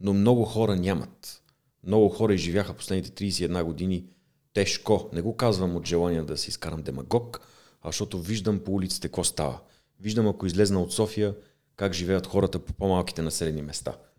Но 0.00 0.12
много 0.12 0.44
хора 0.44 0.76
нямат. 0.76 1.42
Много 1.86 2.08
хора 2.08 2.34
изживяха 2.34 2.74
последните 2.74 3.24
31 3.24 3.62
години 3.62 4.04
тежко. 4.52 5.10
Не 5.12 5.20
го 5.20 5.36
казвам 5.36 5.76
от 5.76 5.86
желание 5.86 6.22
да 6.22 6.36
си 6.36 6.50
изкарам 6.50 6.82
демагог, 6.82 7.40
а 7.82 7.88
защото 7.88 8.20
виждам 8.20 8.58
по 8.58 8.72
улиците 8.72 9.08
какво 9.08 9.24
става. 9.24 9.60
Виждам, 10.00 10.28
ако 10.28 10.46
излезна 10.46 10.82
от 10.82 10.92
София, 10.92 11.34
как 11.76 11.92
живеят 11.92 12.26
хората 12.26 12.58
по 12.58 12.72
по-малките 12.72 13.22
населени 13.22 13.62
места– 13.62 13.96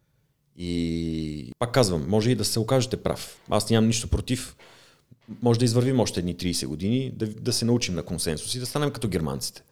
и 0.63 1.53
пак 1.59 1.71
казвам, 1.71 2.05
може 2.07 2.31
и 2.31 2.35
да 2.35 2.45
се 2.45 2.59
окажете 2.59 2.97
прав. 2.97 3.41
Аз 3.49 3.69
нямам 3.69 3.87
нищо 3.87 4.07
против. 4.07 4.55
Може 5.41 5.59
да 5.59 5.65
извървим 5.65 5.99
още 5.99 6.19
едни 6.19 6.35
30 6.35 6.67
години, 6.67 7.11
да, 7.15 7.27
да 7.27 7.53
се 7.53 7.65
научим 7.65 7.95
на 7.95 8.03
консенсус 8.03 8.55
и 8.55 8.59
да 8.59 8.65
станем 8.65 8.91
като 8.91 9.07
германците. 9.07 9.63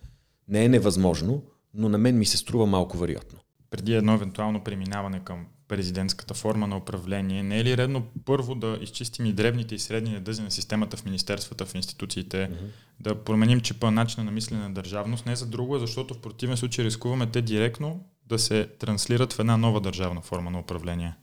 Не 0.47 0.65
е 0.65 0.69
невъзможно, 0.69 1.43
но 1.73 1.89
на 1.89 1.97
мен 1.97 2.17
ми 2.17 2.25
се 2.25 2.37
струва 2.37 2.65
малко 2.65 2.97
вероятно. 2.97 3.39
Преди 3.69 3.93
едно 3.93 4.13
евентуално 4.13 4.63
преминаване 4.63 5.19
към 5.23 5.45
президентската 5.67 6.33
форма 6.33 6.67
на 6.67 6.77
управление, 6.77 7.43
не 7.43 7.59
е 7.59 7.63
ли 7.63 7.77
редно 7.77 8.03
първо 8.25 8.55
да 8.55 8.77
изчистим 8.81 9.25
и 9.25 9.33
древните 9.33 9.75
и 9.75 9.79
средни 9.79 10.11
недъзи 10.11 10.41
на 10.41 10.51
системата 10.51 10.97
в 10.97 11.05
министерствата, 11.05 11.65
в 11.65 11.75
институциите, 11.75 12.37
mm-hmm. 12.37 12.69
да 12.99 13.23
променим 13.23 13.61
чипа 13.61 13.91
начина 13.91 14.23
на 14.23 14.31
мислене 14.31 14.63
на 14.63 14.73
държавност, 14.73 15.25
не 15.25 15.35
за 15.35 15.45
друго, 15.45 15.79
защото 15.79 16.13
в 16.13 16.21
противен 16.21 16.57
случай 16.57 16.85
рискуваме 16.85 17.25
те 17.25 17.41
директно 17.41 18.05
да 18.29 18.39
се 18.39 18.67
транслират 18.79 19.33
в 19.33 19.39
една 19.39 19.57
нова 19.57 19.81
държавна 19.81 20.21
форма 20.21 20.51
на 20.51 20.59
управление? 20.59 21.15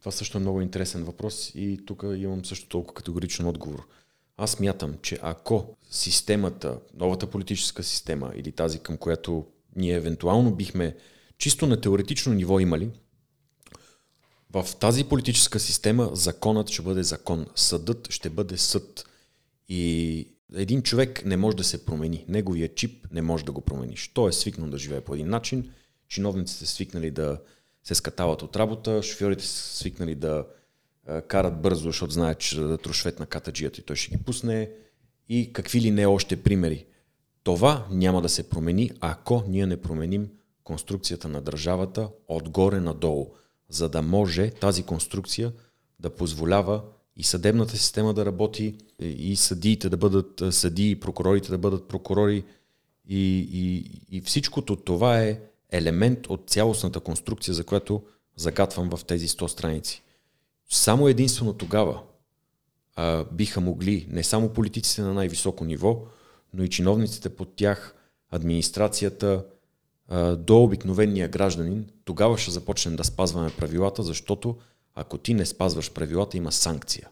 Това 0.00 0.12
също 0.12 0.38
е 0.38 0.40
много 0.40 0.60
интересен 0.60 1.04
въпрос 1.04 1.52
и 1.54 1.78
тук 1.86 2.04
имам 2.16 2.44
също 2.44 2.68
толкова 2.68 2.94
категоричен 2.94 3.46
отговор. 3.46 3.86
Аз 4.36 4.60
мятам, 4.60 4.94
че 5.02 5.18
ако 5.22 5.76
системата, 5.90 6.78
новата 6.94 7.26
политическа 7.26 7.82
система 7.82 8.32
или 8.36 8.52
тази 8.52 8.78
към 8.78 8.96
която 8.96 9.46
ние 9.76 9.94
евентуално 9.94 10.54
бихме 10.54 10.96
чисто 11.38 11.66
на 11.66 11.80
теоретично 11.80 12.34
ниво 12.34 12.60
имали, 12.60 12.90
в 14.52 14.66
тази 14.80 15.04
политическа 15.04 15.60
система 15.60 16.10
законът 16.12 16.70
ще 16.70 16.82
бъде 16.82 17.02
закон, 17.02 17.46
съдът 17.54 18.12
ще 18.12 18.30
бъде 18.30 18.58
съд. 18.58 19.04
И 19.68 20.28
един 20.54 20.82
човек 20.82 21.24
не 21.24 21.36
може 21.36 21.56
да 21.56 21.64
се 21.64 21.84
промени. 21.84 22.24
Неговия 22.28 22.74
чип 22.74 23.06
не 23.12 23.22
може 23.22 23.44
да 23.44 23.52
го 23.52 23.60
промениш. 23.60 24.10
Той 24.14 24.28
е 24.28 24.32
свикнал 24.32 24.70
да 24.70 24.78
живее 24.78 25.00
по 25.00 25.14
един 25.14 25.28
начин, 25.28 25.70
чиновниците 26.08 26.66
свикнали 26.66 27.10
да 27.10 27.40
се 27.84 27.94
скатават 27.94 28.42
от 28.42 28.56
работа, 28.56 29.02
шофьорите 29.02 29.44
са 29.44 29.76
свикнали 29.76 30.14
да 30.14 30.46
карат 31.28 31.62
бързо, 31.62 31.88
защото 31.88 32.12
знаят, 32.12 32.38
че 32.38 32.60
да 32.60 32.78
трошвет 32.78 33.20
на 33.20 33.26
катаджията 33.26 33.80
и 33.80 33.84
той 33.84 33.96
ще 33.96 34.16
ги 34.16 34.22
пусне 34.22 34.70
и 35.28 35.52
какви 35.52 35.80
ли 35.80 35.90
не 35.90 36.06
още 36.06 36.42
примери. 36.42 36.86
Това 37.42 37.86
няма 37.90 38.22
да 38.22 38.28
се 38.28 38.48
промени, 38.48 38.90
ако 39.00 39.44
ние 39.48 39.66
не 39.66 39.76
променим 39.76 40.28
конструкцията 40.64 41.28
на 41.28 41.40
държавата 41.40 42.08
отгоре 42.28 42.80
надолу, 42.80 43.30
за 43.68 43.88
да 43.88 44.02
може 44.02 44.50
тази 44.50 44.82
конструкция 44.82 45.52
да 46.00 46.10
позволява 46.10 46.82
и 47.16 47.24
съдебната 47.24 47.76
система 47.76 48.14
да 48.14 48.26
работи, 48.26 48.76
и 49.00 49.36
съдиите 49.36 49.88
да 49.88 49.96
бъдат 49.96 50.42
съдии, 50.54 50.90
и 50.90 51.00
прокурорите 51.00 51.50
да 51.50 51.58
бъдат 51.58 51.88
прокурори. 51.88 52.44
И, 53.08 53.48
и, 53.52 53.90
и 54.16 54.20
всичкото 54.20 54.76
това 54.76 55.20
е 55.20 55.40
елемент 55.72 56.26
от 56.26 56.50
цялостната 56.50 57.00
конструкция, 57.00 57.54
за 57.54 57.64
която 57.64 58.02
загатвам 58.36 58.90
в 58.90 59.04
тези 59.04 59.28
100 59.28 59.46
страници. 59.46 60.02
Само 60.70 61.08
единствено 61.08 61.52
тогава 61.52 62.02
а, 62.96 63.24
биха 63.32 63.60
могли 63.60 64.06
не 64.10 64.22
само 64.22 64.48
политиците 64.48 65.02
на 65.02 65.14
най-високо 65.14 65.64
ниво, 65.64 66.02
но 66.54 66.64
и 66.64 66.70
чиновниците 66.70 67.28
под 67.28 67.56
тях, 67.56 67.94
администрацията, 68.30 69.44
а, 70.08 70.36
до 70.36 70.62
обикновения 70.62 71.28
гражданин, 71.28 71.86
тогава 72.04 72.38
ще 72.38 72.50
започнем 72.50 72.96
да 72.96 73.04
спазваме 73.04 73.50
правилата, 73.58 74.02
защото 74.02 74.56
ако 74.94 75.18
ти 75.18 75.34
не 75.34 75.46
спазваш 75.46 75.92
правилата, 75.92 76.36
има 76.36 76.52
санкция. 76.52 77.08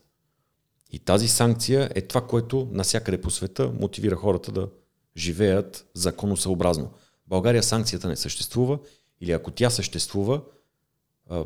И 0.93 0.99
тази 0.99 1.29
санкция 1.29 1.91
е 1.95 2.01
това, 2.01 2.27
което 2.27 2.69
навсякъде 2.73 3.21
по 3.21 3.31
света 3.31 3.73
мотивира 3.81 4.17
хората 4.17 4.53
да 4.53 4.69
живеят 5.17 5.87
законосъобразно. 5.95 6.91
България 7.29 7.63
санкцията 7.63 8.09
не 8.09 8.17
съществува 8.17 8.79
или 9.21 9.33
ако 9.33 9.51
тя 9.51 9.71
съществува, 9.71 10.41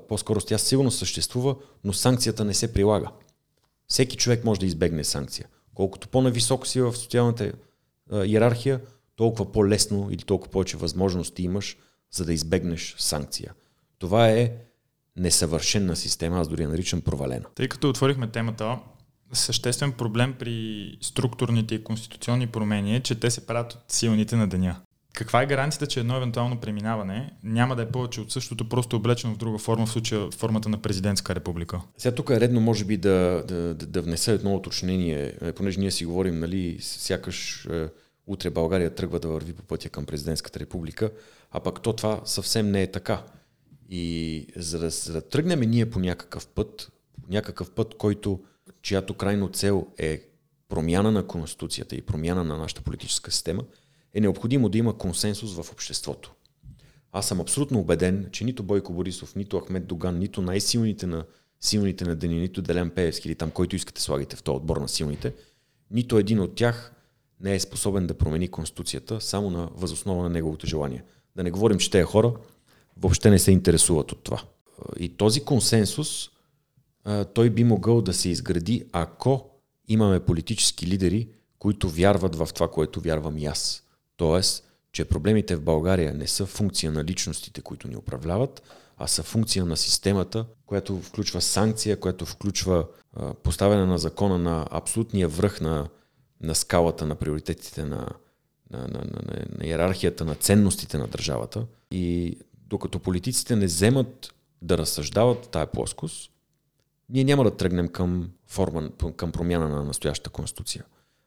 по-скоро 0.09 0.41
тя 0.41 0.59
сигурно 0.59 0.91
съществува, 0.91 1.57
но 1.85 1.93
санкцията 1.93 2.45
не 2.45 2.55
се 2.55 2.73
прилага. 2.73 3.11
Всеки 3.87 4.17
човек 4.17 4.45
може 4.45 4.61
да 4.61 4.67
избегне 4.67 5.05
санкция. 5.05 5.47
Колкото 5.75 6.09
по-нависоко 6.09 6.67
си 6.67 6.81
в 6.81 6.97
социалната 6.97 7.53
иерархия, 8.25 8.81
толкова 9.17 9.53
по-лесно 9.53 10.09
или 10.11 10.23
толкова 10.23 10.51
повече 10.51 10.77
възможности 10.77 11.43
имаш, 11.43 11.77
за 12.13 12.25
да 12.25 12.33
избегнеш 12.33 12.95
санкция. 12.99 13.55
Това 13.99 14.31
е 14.31 14.53
несъвършена 15.17 15.97
система, 15.97 16.41
аз 16.41 16.49
дори 16.49 16.63
я 16.63 16.69
наричам 16.69 17.01
провалена. 17.01 17.45
Тъй 17.55 17.69
като 17.69 17.89
отворихме 17.89 18.31
темата, 18.31 18.79
съществен 19.33 19.93
проблем 19.93 20.35
при 20.39 20.99
структурните 21.01 21.75
и 21.75 21.85
конституционни 21.85 22.47
промени 22.47 22.97
е, 22.97 23.01
че 23.01 23.21
те 23.21 23.31
се 23.31 23.47
правят 23.47 23.73
от 23.73 23.85
силните 23.89 24.37
на 24.37 24.49
деня. 24.49 24.81
Каква 25.13 25.43
е 25.43 25.47
гаранцията, 25.47 25.87
че 25.87 26.01
едно 26.01 26.17
евентуално 26.17 26.61
преминаване 26.61 27.33
няма 27.43 27.77
да 27.77 27.83
е 27.83 27.89
повече 27.89 28.21
от 28.21 28.33
същото, 28.33 28.69
просто 28.69 28.97
облечено 28.97 29.35
в 29.35 29.37
друга 29.37 29.59
форма, 29.59 29.87
в 29.87 29.91
случая 29.91 30.31
формата 30.31 30.69
на 30.69 30.79
президентска 30.79 31.35
република? 31.35 31.81
Сега 31.99 32.15
тук 32.15 32.31
е 32.31 32.41
редно, 32.41 32.61
може 32.61 32.85
би, 32.85 32.97
да, 32.97 33.45
да, 33.49 33.75
да, 33.75 34.03
внеса 34.03 34.33
едно 34.33 34.55
уточнение, 34.55 35.35
е, 35.41 35.53
понеже 35.53 35.81
ние 35.81 35.91
си 35.91 36.07
говорим, 36.07 36.39
нали, 36.39 36.79
сякаш 36.81 37.67
е, 37.67 37.89
утре 38.27 38.51
България 38.51 38.95
тръгва 38.95 39.21
да 39.21 39.29
върви 39.29 39.53
по 39.53 39.63
пътя 39.63 39.89
към 39.89 40.07
президентската 40.07 40.61
република, 40.61 41.11
а 41.51 41.61
пък 41.61 41.83
то 41.83 41.93
това 41.93 42.21
съвсем 42.25 42.71
не 42.71 42.83
е 42.83 42.91
така. 42.91 43.23
И 43.89 44.47
за 44.57 44.79
да, 44.79 44.91
за 44.91 45.13
да 45.13 45.29
тръгнем 45.29 45.61
ние 45.61 45.91
по 45.91 45.99
някакъв 45.99 46.47
път, 46.47 46.93
някакъв 47.29 47.71
път, 47.71 47.95
който, 47.99 48.41
чиято 48.83 49.15
крайно 49.15 49.49
цел 49.49 49.87
е 49.99 50.23
промяна 50.69 51.13
на 51.13 51.27
Конституцията 51.27 51.97
и 51.97 52.03
промяна 52.03 52.45
на 52.45 52.59
нашата 52.59 52.83
политическа 52.83 53.31
система, 53.31 53.63
е 54.15 54.21
необходимо 54.21 54.69
да 54.69 54.79
има 54.79 54.99
консенсус 54.99 55.55
в 55.55 55.73
обществото. 55.73 56.35
Аз 57.13 57.29
съм 57.29 57.41
абсолютно 57.41 57.79
убеден, 57.79 58.29
че 58.33 58.45
нито 58.45 58.63
Бойко 58.63 58.93
Борисов, 58.93 59.37
нито 59.37 59.61
Ахмед 59.61 59.87
Доган, 59.87 60.19
нито 60.19 60.43
най-силните 60.43 61.07
на 61.07 61.25
силните 61.61 62.05
на 62.05 62.17
деня, 62.17 62.35
нито 62.35 62.63
Делян 62.63 62.91
Пеевски 62.91 63.29
или 63.29 63.35
там, 63.35 63.51
който 63.51 63.77
искате 63.77 64.03
слагите 64.03 64.37
в 64.37 64.43
този 64.43 64.57
отбор 64.57 64.77
на 64.77 64.89
силните, 64.89 65.35
нито 65.91 66.19
един 66.19 66.41
от 66.41 66.55
тях 66.55 66.93
не 67.41 67.55
е 67.55 67.61
способен 67.61 68.07
да 68.07 68.19
промени 68.19 68.49
Конституцията 68.49 69.21
само 69.21 69.51
на 69.51 69.69
възоснова 69.75 70.23
на 70.23 70.31
неговото 70.31 70.67
желание. 70.67 71.05
Да 71.37 71.43
не 71.43 71.51
говорим, 71.51 71.79
че 71.79 71.91
тези 71.91 72.05
хора 72.05 72.35
въобще 72.97 73.31
не 73.31 73.39
се 73.39 73.53
интересуват 73.53 74.13
от 74.13 74.23
това. 74.23 74.43
И 74.99 75.09
този 75.09 75.41
консенсус 75.41 76.31
той 77.35 77.51
би 77.51 77.65
могъл 77.65 78.03
да 78.03 78.13
се 78.13 78.29
изгради, 78.29 78.85
ако 78.93 79.51
имаме 79.89 80.21
политически 80.21 80.87
лидери, 80.87 81.29
които 81.59 81.89
вярват 81.89 82.37
в 82.37 82.49
това, 82.55 82.71
което 82.71 83.01
вярвам 83.01 83.39
и 83.39 83.47
аз. 83.47 83.83
Тоест, 84.21 84.65
че 84.93 85.05
проблемите 85.05 85.57
в 85.57 85.63
България 85.63 86.15
не 86.15 86.27
са 86.27 86.47
функция 86.47 86.93
на 86.93 87.05
личностите, 87.05 87.61
които 87.61 87.89
ни 87.89 87.97
управляват, 87.97 88.63
а 88.97 89.07
са 89.07 89.23
функция 89.23 89.65
на 89.65 89.77
системата, 89.77 90.47
която 90.67 91.01
включва 91.03 91.41
санкция, 91.41 92.01
която 92.01 92.27
включва 92.27 92.87
поставяне 93.43 93.87
на 93.87 93.99
закона 93.99 94.39
на 94.39 94.67
абсолютния 94.71 95.29
връх 95.29 95.61
на, 95.61 95.89
на 96.41 96.55
скалата 96.55 97.07
на 97.07 97.15
приоритетите 97.15 97.85
на, 97.85 98.09
на, 98.71 98.79
на, 98.79 98.89
на, 98.89 99.45
на 99.59 99.67
иерархията 99.67 100.25
на 100.25 100.35
ценностите 100.35 100.99
на 100.99 101.07
държавата. 101.07 101.67
И 101.91 102.37
докато 102.67 102.99
политиците 102.99 103.57
не 103.57 103.67
вземат 103.67 104.35
да 104.63 104.79
разсъждават 104.79 105.49
тая 105.49 105.67
плоскост, 105.67 106.31
ние 107.09 107.25
няма 107.25 107.45
да 107.45 107.57
тръгнем 107.57 107.89
към, 107.89 108.31
форма, 108.47 108.91
към 109.17 109.33
промяна 109.33 109.69
на 109.69 109.85
настоящата 109.85 110.31
конституция. 110.31 110.85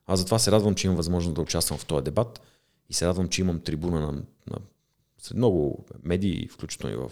Аз 0.07 0.19
затова 0.19 0.39
се 0.39 0.51
радвам, 0.51 0.75
че 0.75 0.87
имам 0.87 0.97
възможност 0.97 1.35
да 1.35 1.41
участвам 1.41 1.79
в 1.79 1.85
този 1.85 2.03
дебат 2.03 2.41
и 2.89 2.93
се 2.93 3.07
радвам, 3.07 3.29
че 3.29 3.41
имам 3.41 3.59
трибуна 3.59 3.99
на, 3.99 4.11
на 4.47 4.57
сред 5.17 5.37
много 5.37 5.85
медии, 6.03 6.47
включително 6.47 6.95
и 6.95 6.97
в 6.97 7.11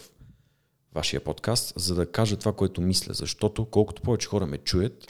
вашия 0.94 1.24
подкаст, 1.24 1.72
за 1.76 1.94
да 1.94 2.12
кажа 2.12 2.36
това, 2.36 2.52
което 2.52 2.80
мисля. 2.80 3.14
Защото 3.14 3.64
колкото 3.64 4.02
повече 4.02 4.28
хора 4.28 4.46
ме 4.46 4.58
чуят, 4.58 5.08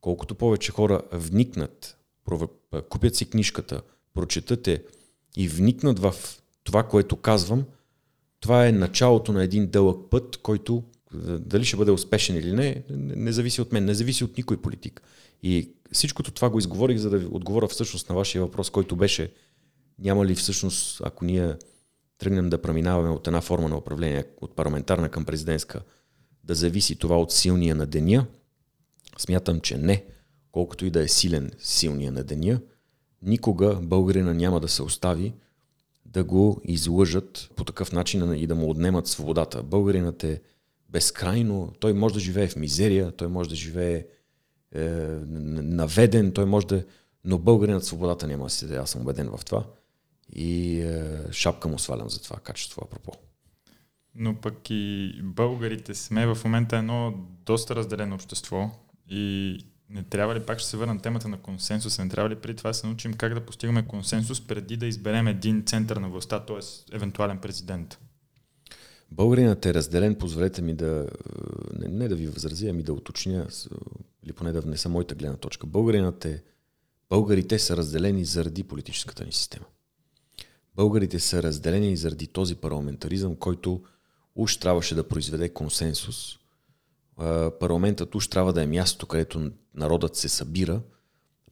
колкото 0.00 0.34
повече 0.34 0.72
хора 0.72 1.02
вникнат, 1.12 1.98
купят 2.88 3.16
си 3.16 3.30
книжката, 3.30 3.82
прочетат 4.14 4.68
е 4.68 4.84
и 5.36 5.48
вникнат 5.48 5.98
в 5.98 6.14
това, 6.64 6.82
което 6.82 7.16
казвам, 7.16 7.64
това 8.40 8.66
е 8.66 8.72
началото 8.72 9.32
на 9.32 9.44
един 9.44 9.66
дълъг 9.70 10.10
път, 10.10 10.36
който 10.36 10.82
дали 11.38 11.64
ще 11.64 11.76
бъде 11.76 11.90
успешен 11.90 12.36
или 12.36 12.52
не, 12.52 12.82
не 12.90 13.32
зависи 13.32 13.60
от 13.60 13.72
мен, 13.72 13.84
не 13.84 13.94
зависи 13.94 14.24
от 14.24 14.36
никой 14.36 14.56
политик. 14.56 15.02
И 15.42 15.70
всичкото 15.92 16.30
това 16.30 16.50
го 16.50 16.58
изговорих, 16.58 16.98
за 16.98 17.10
да 17.10 17.18
ви 17.18 17.26
отговоря 17.30 17.68
всъщност 17.68 18.08
на 18.08 18.14
вашия 18.14 18.42
въпрос, 18.42 18.70
който 18.70 18.96
беше 18.96 19.32
няма 19.98 20.26
ли 20.26 20.34
всъщност, 20.34 21.00
ако 21.04 21.24
ние 21.24 21.54
тръгнем 22.18 22.50
да 22.50 22.62
преминаваме 22.62 23.08
от 23.08 23.26
една 23.26 23.40
форма 23.40 23.68
на 23.68 23.76
управление, 23.76 24.24
от 24.40 24.56
парламентарна 24.56 25.08
към 25.08 25.24
президентска, 25.24 25.80
да 26.44 26.54
зависи 26.54 26.96
това 26.96 27.20
от 27.20 27.32
силния 27.32 27.74
на 27.74 27.86
деня, 27.86 28.26
смятам, 29.18 29.60
че 29.60 29.78
не. 29.78 30.04
Колкото 30.52 30.86
и 30.86 30.90
да 30.90 31.02
е 31.02 31.08
силен 31.08 31.50
силния 31.58 32.12
на 32.12 32.24
деня, 32.24 32.60
никога 33.22 33.78
българина 33.82 34.34
няма 34.34 34.60
да 34.60 34.68
се 34.68 34.82
остави 34.82 35.34
да 36.06 36.24
го 36.24 36.60
излъжат 36.64 37.50
по 37.56 37.64
такъв 37.64 37.92
начин 37.92 38.34
и 38.34 38.46
да 38.46 38.54
му 38.54 38.70
отнемат 38.70 39.06
свободата. 39.06 39.62
Българинът 39.62 40.24
е 40.24 40.40
безкрайно, 40.88 41.72
той 41.80 41.92
може 41.92 42.14
да 42.14 42.20
живее 42.20 42.48
в 42.48 42.56
мизерия, 42.56 43.12
той 43.12 43.28
може 43.28 43.48
да 43.48 43.54
живее 43.54 44.06
е, 44.74 44.84
наведен, 45.24 46.32
той 46.32 46.44
може 46.44 46.66
да... 46.66 46.84
Но 47.24 47.38
българинът 47.38 47.84
свободата 47.84 48.26
няма 48.26 48.44
да 48.44 48.50
си 48.50 48.74
аз 48.74 48.90
съм 48.90 49.00
убеден 49.00 49.30
в 49.36 49.44
това. 49.44 49.64
И 50.32 50.80
е, 50.80 51.32
шапка 51.32 51.68
му 51.68 51.78
свалям 51.78 52.10
за 52.10 52.22
това 52.22 52.36
качество, 52.36 52.82
апропо. 52.84 53.12
Но 54.14 54.34
пък 54.34 54.70
и 54.70 55.12
българите 55.22 55.94
сме 55.94 56.26
в 56.26 56.38
момента 56.44 56.76
едно 56.76 57.14
доста 57.46 57.76
разделено 57.76 58.14
общество 58.14 58.70
и 59.10 59.58
не 59.90 60.02
трябва 60.02 60.34
ли, 60.34 60.40
пак 60.40 60.58
ще 60.58 60.68
се 60.68 60.76
върна 60.76 60.94
на 60.94 61.00
темата 61.00 61.28
на 61.28 61.38
консенсуса, 61.38 62.04
не 62.04 62.10
трябва 62.10 62.30
ли 62.30 62.36
преди 62.36 62.56
това 62.56 62.70
да 62.70 62.74
се 62.74 62.86
научим 62.86 63.14
как 63.14 63.34
да 63.34 63.46
постигаме 63.46 63.86
консенсус 63.86 64.40
преди 64.40 64.76
да 64.76 64.86
изберем 64.86 65.26
един 65.26 65.64
център 65.64 65.96
на 65.96 66.08
властта, 66.08 66.40
т.е. 66.40 66.94
евентуален 66.96 67.38
президент? 67.38 67.98
Българинът 69.10 69.66
е 69.66 69.74
разделен, 69.74 70.14
позволете 70.14 70.62
ми 70.62 70.74
да, 70.74 71.08
не, 71.78 71.88
не 71.88 72.08
да 72.08 72.16
ви 72.16 72.26
възразя, 72.26 72.68
ами 72.68 72.82
да 72.82 72.92
уточня, 72.92 73.46
или 74.22 74.32
поне 74.32 74.52
да 74.52 74.60
внеса 74.60 74.88
моята 74.88 75.14
гледна 75.14 75.36
точка. 75.36 75.66
Българинът 75.66 76.24
е, 76.24 76.42
българите 77.08 77.58
са 77.58 77.76
разделени 77.76 78.24
заради 78.24 78.64
политическата 78.64 79.24
ни 79.24 79.32
система. 79.32 79.66
Българите 80.76 81.20
са 81.20 81.42
разделени 81.42 81.96
заради 81.96 82.26
този 82.26 82.54
парламентаризъм, 82.54 83.36
който 83.36 83.82
уж 84.34 84.56
трябваше 84.56 84.94
да 84.94 85.08
произведе 85.08 85.48
консенсус. 85.48 86.38
Парламентът 87.60 88.14
уж 88.14 88.28
трябва 88.28 88.52
да 88.52 88.62
е 88.62 88.66
място, 88.66 89.06
където 89.06 89.50
народът 89.74 90.16
се 90.16 90.28
събира, 90.28 90.80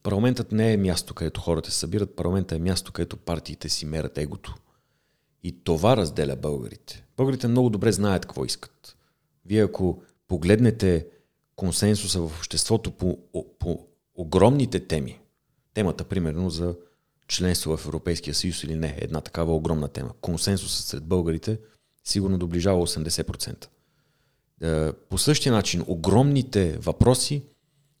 Парламентът 0.03 0.51
не 0.51 0.73
е 0.73 0.77
място, 0.77 1.13
където 1.13 1.41
хората 1.41 1.71
се 1.71 1.79
събират, 1.79 2.15
парламентът 2.15 2.57
е 2.57 2.61
място, 2.61 2.91
където 2.91 3.17
партиите 3.17 3.69
си 3.69 3.85
мерят 3.85 4.17
егото. 4.17 4.55
И 5.43 5.63
това 5.63 5.97
разделя 5.97 6.35
българите. 6.35 7.05
Българите 7.17 7.47
много 7.47 7.69
добре 7.69 7.91
знаят 7.91 8.25
какво 8.25 8.45
искат. 8.45 8.97
Вие 9.45 9.63
ако 9.63 10.03
погледнете 10.27 11.07
консенсуса 11.55 12.19
в 12.19 12.37
обществото 12.37 12.91
по, 12.91 13.17
по 13.59 13.87
огромните 14.15 14.87
теми, 14.87 15.19
темата 15.73 16.03
примерно 16.03 16.49
за 16.49 16.75
членство 17.27 17.77
в 17.77 17.85
Европейския 17.85 18.33
съюз 18.33 18.63
или 18.63 18.75
не, 18.75 18.97
една 19.01 19.21
такава 19.21 19.55
огромна 19.55 19.87
тема, 19.87 20.09
консенсусът 20.21 20.85
сред 20.85 21.03
българите 21.03 21.59
сигурно 22.03 22.37
доближава 22.37 22.87
80%. 22.87 23.67
Е, 24.61 24.93
по 24.93 25.17
същия 25.17 25.53
начин, 25.53 25.83
огромните 25.87 26.77
въпроси, 26.77 27.43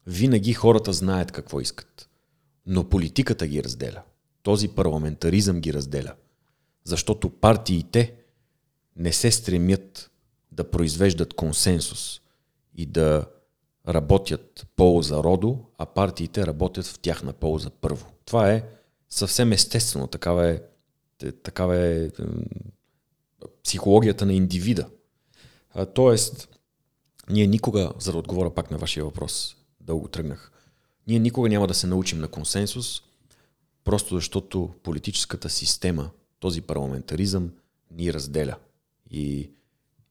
винаги 0.07 0.53
хората 0.53 0.93
знаят 0.93 1.31
какво 1.31 1.59
искат. 1.59 2.09
Но 2.65 2.89
политиката 2.89 3.47
ги 3.47 3.63
разделя. 3.63 4.01
Този 4.43 4.67
парламентаризъм 4.67 5.61
ги 5.61 5.73
разделя. 5.73 6.13
Защото 6.83 7.29
партиите 7.29 8.13
не 8.95 9.13
се 9.13 9.31
стремят 9.31 10.11
да 10.51 10.71
произвеждат 10.71 11.33
консенсус 11.33 12.21
и 12.75 12.85
да 12.85 13.25
работят 13.87 14.67
полза 14.75 15.17
родо, 15.17 15.59
а 15.77 15.85
партиите 15.85 16.47
работят 16.47 16.85
в 16.85 16.99
тяхна 16.99 17.33
полза 17.33 17.69
първо. 17.69 18.05
Това 18.25 18.51
е 18.51 18.63
съвсем 19.13 19.51
естествено. 19.51 20.07
Такава 20.07 20.47
е, 20.47 20.61
такава 21.31 21.77
е 21.77 22.09
психологията 23.63 24.25
на 24.25 24.33
индивида. 24.33 24.89
тоест, 25.93 26.49
ние 27.29 27.47
никога, 27.47 27.91
за 27.99 28.11
да 28.11 28.17
отговоря 28.17 28.53
пак 28.53 28.71
на 28.71 28.77
вашия 28.77 29.05
въпрос, 29.05 29.55
дълго 29.81 30.07
тръгнах, 30.07 30.51
ние 31.07 31.19
никога 31.19 31.49
няма 31.49 31.67
да 31.67 31.73
се 31.73 31.87
научим 31.87 32.19
на 32.19 32.27
консенсус, 32.27 33.01
просто 33.83 34.15
защото 34.15 34.73
политическата 34.83 35.49
система, 35.49 36.09
този 36.39 36.61
парламентаризъм 36.61 37.51
ни 37.91 38.13
разделя. 38.13 38.55
И 39.11 39.51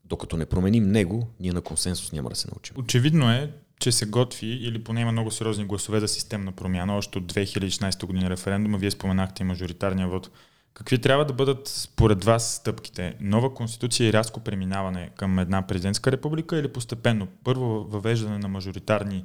докато 0.04 0.36
не 0.36 0.46
променим 0.46 0.88
него, 0.88 1.26
ние 1.40 1.52
на 1.52 1.60
консенсус 1.60 2.12
няма 2.12 2.30
да 2.30 2.36
се 2.36 2.48
научим. 2.48 2.76
Очевидно 2.78 3.30
е, 3.30 3.52
че 3.82 3.92
се 3.92 4.06
готви 4.06 4.46
или 4.46 4.84
поне 4.84 5.00
има 5.00 5.12
много 5.12 5.30
сериозни 5.30 5.64
гласове 5.64 6.00
за 6.00 6.08
системна 6.08 6.52
промяна. 6.52 6.96
Още 6.96 7.18
от 7.18 7.32
2016 7.32 8.06
година 8.06 8.30
референдума, 8.30 8.78
вие 8.78 8.90
споменахте 8.90 9.42
и 9.42 9.46
мажоритарния 9.46 10.08
вод. 10.08 10.30
Какви 10.74 10.98
трябва 10.98 11.24
да 11.24 11.32
бъдат 11.32 11.68
според 11.68 12.24
вас 12.24 12.54
стъпките? 12.54 13.14
Нова 13.20 13.54
конституция 13.54 14.08
и 14.08 14.12
рязко 14.12 14.40
преминаване 14.40 15.10
към 15.16 15.38
една 15.38 15.66
президентска 15.66 16.12
република 16.12 16.58
или 16.58 16.68
постепенно? 16.68 17.28
Първо 17.44 17.64
въвеждане 17.66 18.38
на 18.38 18.48
мажоритарни 18.48 19.24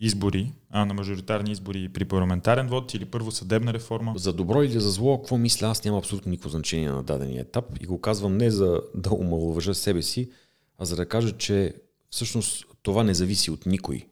избори, 0.00 0.52
а 0.70 0.84
на 0.84 0.94
мажоритарни 0.94 1.52
избори 1.52 1.88
при 1.88 2.04
парламентарен 2.04 2.66
вод 2.66 2.94
или 2.94 3.04
първо 3.04 3.30
съдебна 3.30 3.72
реформа? 3.72 4.12
За 4.16 4.32
добро 4.32 4.62
или 4.62 4.80
за 4.80 4.90
зло, 4.90 5.18
какво 5.18 5.36
мисля, 5.36 5.66
аз 5.66 5.84
няма 5.84 5.98
абсолютно 5.98 6.30
никакво 6.30 6.48
значение 6.48 6.90
на 6.90 7.02
дадения 7.02 7.40
етап 7.40 7.64
и 7.80 7.86
го 7.86 8.00
казвам 8.00 8.36
не 8.36 8.50
за 8.50 8.80
да 8.94 9.14
омалуважа 9.14 9.74
себе 9.74 10.02
си, 10.02 10.30
а 10.78 10.84
за 10.84 10.96
да 10.96 11.08
кажа, 11.08 11.36
че 11.36 11.74
всъщност 12.10 12.64
това 12.88 13.04
не 13.04 13.14
зависи 13.14 13.50
от 13.50 13.66
никой. 13.66 14.06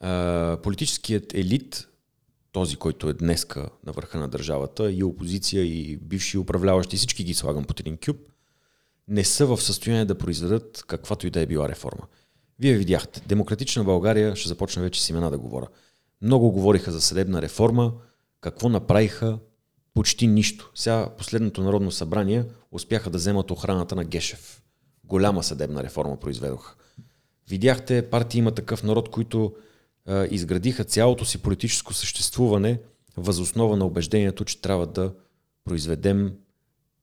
А, 0.00 0.58
политическият 0.62 1.34
елит, 1.34 1.88
този, 2.52 2.76
който 2.76 3.08
е 3.08 3.12
днеска 3.12 3.68
на 3.86 3.92
върха 3.92 4.18
на 4.18 4.28
държавата, 4.28 4.92
и 4.92 5.04
опозиция, 5.04 5.64
и 5.64 5.96
бивши 5.96 6.38
управляващи, 6.38 6.96
всички 6.96 7.24
ги 7.24 7.34
слагам 7.34 7.64
под 7.64 7.80
един 7.80 7.98
кюб, 8.06 8.16
не 9.08 9.24
са 9.24 9.46
в 9.46 9.62
състояние 9.62 10.04
да 10.04 10.18
произведат 10.18 10.84
каквато 10.86 11.26
и 11.26 11.30
да 11.30 11.40
е 11.40 11.46
била 11.46 11.68
реформа. 11.68 12.06
Вие 12.58 12.74
видяхте, 12.74 13.22
Демократична 13.26 13.84
България, 13.84 14.36
ще 14.36 14.48
започна 14.48 14.82
вече 14.82 15.02
с 15.02 15.10
имена 15.10 15.30
да 15.30 15.38
говоря. 15.38 15.66
Много 16.22 16.52
говориха 16.52 16.92
за 16.92 17.00
съдебна 17.00 17.42
реформа, 17.42 17.92
какво 18.40 18.68
направиха, 18.68 19.38
почти 19.94 20.26
нищо. 20.26 20.70
Сега 20.74 21.08
последното 21.18 21.62
Народно 21.62 21.90
събрание 21.90 22.44
успяха 22.72 23.10
да 23.10 23.18
вземат 23.18 23.50
охраната 23.50 23.94
на 23.94 24.04
Гешев. 24.04 24.62
Голяма 25.04 25.42
съдебна 25.42 25.82
реформа 25.82 26.16
произведоха. 26.16 26.74
Видяхте 27.48 28.10
партии 28.10 28.38
има 28.38 28.50
такъв 28.50 28.82
народ, 28.82 29.08
които 29.08 29.54
а, 30.06 30.26
изградиха 30.30 30.84
цялото 30.84 31.24
си 31.24 31.38
политическо 31.38 31.94
съществуване 31.94 32.80
възоснова 33.16 33.76
на 33.76 33.86
убеждението, 33.86 34.44
че 34.44 34.60
трябва 34.60 34.86
да 34.86 35.14
произведем 35.64 36.32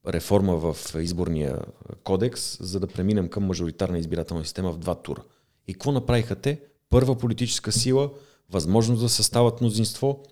реформа 0.08 0.56
в 0.56 0.78
изборния 1.02 1.60
кодекс, 2.04 2.58
за 2.60 2.80
да 2.80 2.88
преминем 2.88 3.30
към 3.30 3.44
мажоритарна 3.44 4.00
избирателна 4.00 4.44
система 4.44 4.72
в 4.72 4.78
два 4.78 4.96
тура. 4.96 5.24
И 5.68 5.74
какво 5.74 5.92
направиха 5.92 6.36
те? 6.36 6.62
Първа 6.90 7.18
политическа 7.18 7.72
сила, 7.72 8.10
възможност 8.50 9.02
да 9.02 9.10
състават 9.10 9.62
мнозинство, 9.62 10.24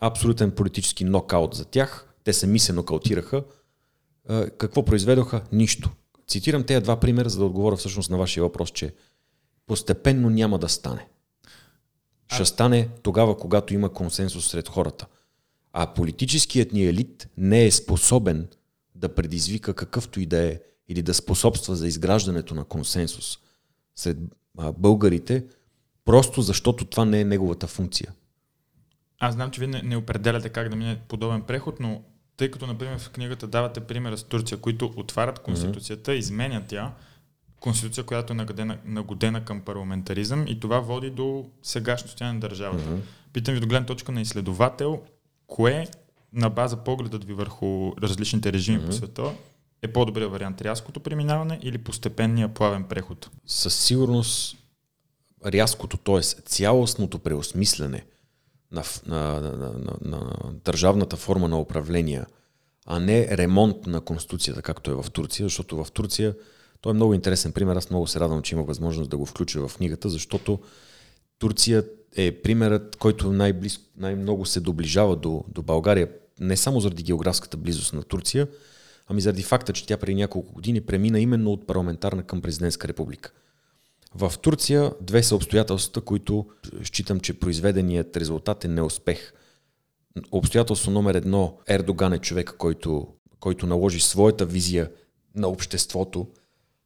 абсолютен 0.00 0.50
политически 0.50 1.04
нокаут 1.04 1.54
за 1.54 1.64
тях. 1.64 2.14
Те 2.24 2.32
сами 2.32 2.58
се 2.58 2.72
нокаутираха. 2.72 3.44
Какво 4.58 4.84
произведоха? 4.84 5.42
Нищо. 5.52 5.90
Цитирам 6.26 6.64
тези 6.64 6.80
два 6.80 7.00
примера, 7.00 7.28
за 7.28 7.38
да 7.38 7.44
отговоря 7.44 7.76
всъщност 7.76 8.10
на 8.10 8.16
вашия 8.16 8.42
въпрос, 8.42 8.70
че 8.70 8.94
постепенно 9.66 10.30
няма 10.30 10.58
да 10.58 10.68
стане. 10.68 11.06
Ще 12.34 12.44
стане 12.44 12.88
тогава, 13.02 13.36
когато 13.36 13.74
има 13.74 13.92
консенсус 13.92 14.50
сред 14.50 14.68
хората. 14.68 15.06
А 15.72 15.94
политическият 15.94 16.72
ни 16.72 16.86
елит 16.86 17.28
не 17.36 17.64
е 17.64 17.70
способен 17.70 18.48
да 18.94 19.14
предизвика 19.14 19.74
какъвто 19.74 20.20
и 20.20 20.26
да 20.26 20.38
е 20.38 20.60
или 20.88 21.02
да 21.02 21.14
способства 21.14 21.76
за 21.76 21.86
изграждането 21.86 22.54
на 22.54 22.64
консенсус 22.64 23.38
сред 23.96 24.18
българите, 24.78 25.44
просто 26.04 26.42
защото 26.42 26.84
това 26.84 27.04
не 27.04 27.20
е 27.20 27.24
неговата 27.24 27.66
функция. 27.66 28.12
Аз 29.18 29.34
знам, 29.34 29.50
че 29.50 29.60
вие 29.60 29.68
не, 29.68 29.82
не 29.82 29.96
определяте 29.96 30.48
как 30.48 30.68
да 30.68 30.76
мине 30.76 31.00
подобен 31.08 31.42
преход, 31.42 31.80
но 31.80 32.02
тъй 32.36 32.50
като, 32.50 32.66
например, 32.66 32.98
в 32.98 33.10
книгата 33.10 33.46
давате 33.46 33.80
примера 33.80 34.18
с 34.18 34.24
Турция, 34.24 34.58
които 34.58 34.92
отварят 34.96 35.38
Конституцията, 35.38 36.10
mm-hmm. 36.10 36.18
изменят 36.18 36.72
я, 36.72 36.92
Конституция, 37.62 38.04
която 38.04 38.32
е 38.32 38.36
нагодена, 38.36 38.78
нагодена 38.84 39.44
към 39.44 39.60
парламентаризъм 39.60 40.44
и 40.48 40.60
това 40.60 40.80
води 40.80 41.10
до 41.10 41.46
сегашно 41.62 42.08
състояние 42.08 42.34
на 42.34 42.40
държавата. 42.40 42.84
Mm-hmm. 42.84 43.00
Питам 43.32 43.54
ви 43.54 43.60
до 43.60 43.66
гледна 43.66 43.86
точка 43.86 44.12
на 44.12 44.20
изследовател, 44.20 45.02
кое 45.46 45.88
на 46.32 46.50
база 46.50 46.76
погледът 46.76 47.24
ви 47.24 47.32
върху 47.32 47.92
различните 48.02 48.52
режими 48.52 48.80
mm-hmm. 48.80 48.86
по 48.86 48.92
света 48.92 49.32
е 49.82 49.92
по-добрият 49.92 50.32
вариант 50.32 50.60
рязкото 50.60 51.00
преминаване 51.00 51.58
или 51.62 51.78
постепенния 51.78 52.54
плавен 52.54 52.84
преход? 52.84 53.30
Със 53.46 53.74
сигурност 53.74 54.56
рязкото, 55.46 55.96
т.е. 55.96 56.20
цялостното 56.20 57.18
преосмислене 57.18 58.04
на, 58.72 58.82
на, 59.06 59.40
на, 59.40 59.52
на, 59.52 59.72
на, 59.78 59.96
на 60.00 60.52
държавната 60.64 61.16
форма 61.16 61.48
на 61.48 61.60
управление, 61.60 62.24
а 62.86 63.00
не 63.00 63.36
ремонт 63.36 63.86
на 63.86 64.00
Конституцията, 64.00 64.62
както 64.62 64.90
е 64.90 64.94
в 64.94 65.10
Турция, 65.12 65.46
защото 65.46 65.84
в 65.84 65.92
Турция 65.92 66.34
той 66.82 66.90
е 66.90 66.94
много 66.94 67.14
интересен 67.14 67.52
пример. 67.52 67.76
Аз 67.76 67.90
много 67.90 68.06
се 68.06 68.20
радвам, 68.20 68.42
че 68.42 68.54
имах 68.54 68.66
възможност 68.66 69.10
да 69.10 69.16
го 69.16 69.26
включа 69.26 69.68
в 69.68 69.76
книгата, 69.76 70.08
защото 70.08 70.58
Турция 71.38 71.84
е 72.16 72.42
примерът, 72.42 72.96
който 72.96 73.32
най-близко, 73.32 73.84
най-много 73.96 74.46
се 74.46 74.60
доближава 74.60 75.16
до, 75.16 75.44
до 75.48 75.62
България, 75.62 76.08
не 76.40 76.56
само 76.56 76.80
заради 76.80 77.02
географската 77.02 77.56
близост 77.56 77.92
на 77.92 78.02
Турция, 78.02 78.48
ами 79.08 79.20
заради 79.20 79.42
факта, 79.42 79.72
че 79.72 79.86
тя 79.86 79.96
преди 79.96 80.14
няколко 80.14 80.52
години 80.52 80.80
премина 80.80 81.20
именно 81.20 81.52
от 81.52 81.66
парламентарна 81.66 82.22
към 82.22 82.42
президентска 82.42 82.88
република. 82.88 83.32
В 84.14 84.32
Турция 84.42 84.92
две 85.00 85.22
са 85.22 85.36
обстоятелствата, 85.36 86.00
които 86.00 86.46
считам, 86.82 87.20
че 87.20 87.38
произведеният 87.38 88.16
резултат 88.16 88.64
е 88.64 88.68
неуспех. 88.68 89.32
Обстоятелство 90.32 90.90
номер 90.90 91.14
едно, 91.14 91.58
Ердоган 91.68 92.12
е 92.12 92.18
човек, 92.18 92.54
който, 92.58 93.08
който 93.40 93.66
наложи 93.66 94.00
своята 94.00 94.46
визия 94.46 94.90
на 95.34 95.48
обществото, 95.48 96.26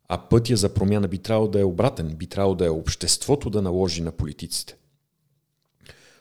а 0.09 0.19
пътя 0.19 0.57
за 0.57 0.75
промяна 0.75 1.09
би 1.09 1.19
трябвало 1.19 1.49
да 1.49 1.61
е 1.61 1.65
обратен, 1.65 2.17
би 2.17 2.27
трябвало 2.27 2.55
да 2.55 2.67
е 2.67 2.71
обществото 2.71 3.51
да 3.51 3.63
наложи 3.63 4.03
на 4.03 4.13
политиците. 4.13 4.77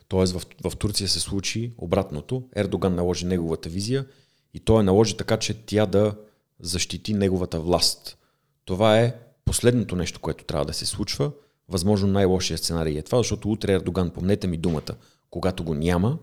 Тоест 0.08 0.34
в, 0.34 0.42
в 0.70 0.76
Турция 0.76 1.08
се 1.08 1.20
случи 1.20 1.74
обратното. 1.78 2.44
Ердоган 2.56 2.96
наложи 2.96 3.26
неговата 3.26 3.70
визия 3.70 4.06
и 4.54 4.60
той 4.60 4.84
наложи 4.84 5.18
така, 5.18 5.38
че 5.38 5.66
тя 5.66 5.86
да 5.86 6.16
защити 6.60 7.14
неговата 7.14 7.60
власт. 7.60 8.18
Това 8.66 9.00
е 9.00 9.16
последното 9.46 9.96
нещо, 9.96 10.20
което 10.20 10.44
трябва 10.44 10.66
да 10.66 10.74
се 10.74 10.86
случва. 10.86 11.32
Възможно 11.70 12.08
най-лошия 12.08 12.58
сценарий 12.58 12.98
е 12.98 13.02
това, 13.02 13.18
защото 13.18 13.52
утре 13.52 13.74
Ердоган, 13.74 14.10
помнете 14.10 14.48
ми 14.48 14.58
думата, 14.58 14.96
когато 15.30 15.64
го 15.64 15.74
няма, 15.74 16.18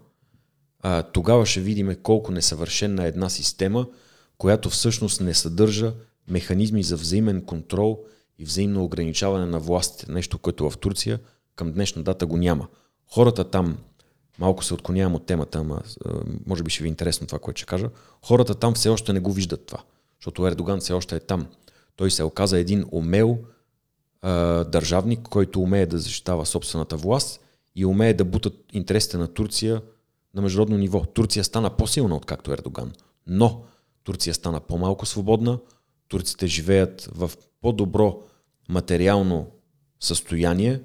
тогава 1.13 1.47
ще 1.47 1.61
видим 1.61 1.97
колко 2.03 2.33
несъвършена 2.33 3.05
е 3.05 3.09
една 3.09 3.29
система, 3.29 3.87
която 4.39 4.71
всъщност 4.71 5.21
не 5.21 5.35
съдържа 5.35 5.95
механизми 6.29 6.83
за 6.83 6.97
взаимен 6.97 7.45
контрол 7.45 8.05
и 8.39 8.45
взаимно 8.45 8.85
ограничаване 8.85 9.47
на 9.47 9.59
властите. 9.59 10.13
Нещо, 10.13 10.39
което 10.39 10.71
в 10.71 10.79
Турция 10.79 11.19
към 11.57 11.73
днешна 11.73 12.03
дата 12.03 12.27
го 12.27 12.37
няма. 12.37 12.69
Хората 13.07 13.51
там, 13.51 13.79
малко 14.39 14.65
се 14.65 14.75
отклонявам 14.75 15.15
от 15.15 15.27
темата, 15.27 15.59
ама 15.59 15.83
може 16.47 16.63
би 16.63 16.71
ще 16.71 16.83
ви 16.83 16.89
е 16.89 16.91
интересно 16.91 17.27
това, 17.27 17.39
което 17.39 17.59
ще 17.59 17.67
кажа, 17.67 17.91
хората 18.23 18.55
там 18.55 18.75
все 18.75 18.89
още 18.89 19.13
не 19.13 19.21
го 19.21 19.33
виждат 19.33 19.67
това, 19.67 19.79
защото 20.21 20.47
Ердоган 20.47 20.81
все 20.81 20.93
още 20.93 21.17
е 21.17 21.21
там. 21.21 21.47
Той 21.97 22.11
се 22.11 22.23
оказа 22.23 22.59
един 22.59 22.85
умел 22.93 23.39
а, 24.23 24.65
държавник, 24.65 25.23
който 25.23 25.61
умее 25.61 25.87
да 25.87 25.99
защитава 25.99 26.45
собствената 26.45 26.97
власт 26.97 27.41
и 27.77 27.87
умее 27.87 28.15
да 28.15 28.25
бутат 28.25 28.55
интересите 28.73 29.17
на 29.19 29.29
Турция 29.29 29.83
на 30.35 30.43
международно 30.43 30.79
ниво. 30.79 31.05
Турция 31.05 31.45
стана 31.45 31.71
по-силна, 31.71 32.17
откакто 32.17 32.53
Ердоган. 32.53 32.93
Но 33.27 33.65
Турция 34.05 34.35
стана 34.35 34.61
по-малко 34.61 35.07
свободна, 35.07 35.59
турците 36.13 36.47
живеят 36.47 37.09
в 37.15 37.31
по-добро 37.61 38.23
материално 38.69 39.47
състояние, 40.01 40.81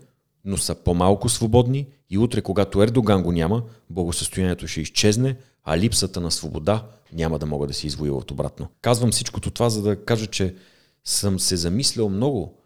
но 0.45 0.57
са 0.57 0.75
по-малко 0.75 1.29
свободни 1.29 1.87
и 2.09 2.17
утре, 2.17 2.41
когато 2.41 2.83
Ердоган 2.83 3.23
го 3.23 3.31
няма, 3.31 3.63
благосъстоянието 3.89 4.67
ще 4.67 4.81
изчезне, 4.81 5.35
а 5.63 5.77
липсата 5.77 6.21
на 6.21 6.31
свобода 6.31 6.87
няма 7.13 7.39
да 7.39 7.45
могат 7.45 7.67
да 7.67 7.73
се 7.73 7.87
извоюват 7.87 8.31
обратно. 8.31 8.67
Казвам 8.81 9.11
всичкото 9.11 9.51
това, 9.51 9.69
за 9.69 9.81
да 9.81 10.05
кажа, 10.05 10.27
че 10.27 10.55
съм 11.03 11.39
се 11.39 11.55
замислял 11.55 12.09
много 12.09 12.57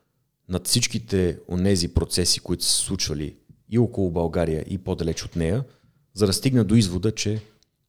над 0.50 0.68
всичките 0.68 1.40
онези 1.50 1.88
процеси, 1.88 2.40
които 2.40 2.64
са 2.64 2.72
случвали 2.72 3.36
и 3.70 3.80
около 3.80 4.12
България, 4.12 4.66
и 4.70 4.78
по-далеч 4.78 5.24
от 5.26 5.36
нея, 5.36 5.64
за 6.14 6.26
да 6.28 6.34
стигна 6.34 6.64
до 6.64 6.76
извода, 6.76 7.12
че 7.12 7.42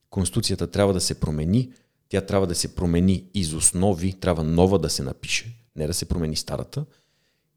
Конституцията 0.09 0.67
трябва 0.67 0.93
да 0.93 1.01
се 1.01 1.19
промени, 1.19 1.71
тя 2.13 2.21
трябва 2.21 2.47
да 2.47 2.55
се 2.55 2.75
промени 2.75 3.25
из 3.33 3.53
основи, 3.53 4.13
трябва 4.13 4.43
нова 4.43 4.79
да 4.79 4.89
се 4.89 5.03
напише, 5.03 5.55
не 5.75 5.87
да 5.87 5.93
се 5.93 6.05
промени 6.05 6.35
старата. 6.35 6.85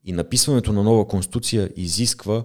И 0.05 0.13
написването 0.13 0.73
на 0.73 0.83
нова 0.83 1.09
Конституция 1.09 1.71
изисква 1.77 2.45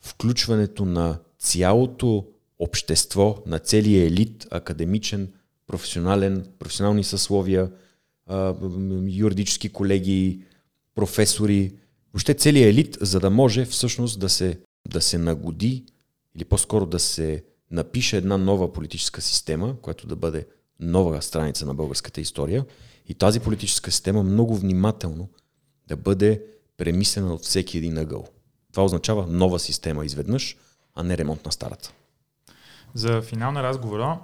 включването 0.00 0.84
на 0.84 1.18
цялото 1.38 2.26
общество, 2.58 3.42
на 3.46 3.58
целия 3.58 4.06
елит, 4.06 4.46
академичен, 4.50 5.32
професионален, 5.66 6.46
професионални 6.58 7.04
съсловия, 7.04 7.70
юридически 9.08 9.68
колеги, 9.68 10.44
професори, 10.94 11.72
въобще 12.12 12.34
целият 12.34 12.72
елит, 12.72 12.98
за 13.00 13.20
да 13.20 13.30
може 13.30 13.64
всъщност 13.64 14.20
да 14.20 14.28
се, 14.28 14.58
да 14.88 15.00
се 15.00 15.18
нагоди 15.18 15.84
или 16.36 16.44
по-скоро 16.44 16.86
да 16.86 16.98
се 16.98 17.44
напише 17.70 18.16
една 18.16 18.36
нова 18.38 18.72
политическа 18.72 19.20
система, 19.20 19.80
която 19.80 20.06
да 20.06 20.16
бъде 20.16 20.46
нова 20.80 21.22
страница 21.22 21.66
на 21.66 21.74
българската 21.74 22.20
история 22.20 22.64
и 23.08 23.14
тази 23.14 23.40
политическа 23.40 23.90
система 23.90 24.22
много 24.22 24.56
внимателно 24.56 25.28
да 25.88 25.96
бъде 25.96 26.42
премислена 26.76 27.34
от 27.34 27.42
всеки 27.42 27.78
един 27.78 27.98
ъгъл. 27.98 28.26
Това 28.72 28.84
означава 28.84 29.26
нова 29.26 29.58
система 29.58 30.04
изведнъж, 30.04 30.56
а 30.94 31.02
не 31.02 31.18
ремонт 31.18 31.44
на 31.44 31.52
старата. 31.52 31.92
За 32.94 33.22
финал 33.22 33.52
на 33.52 33.62
разговора, 33.62 34.18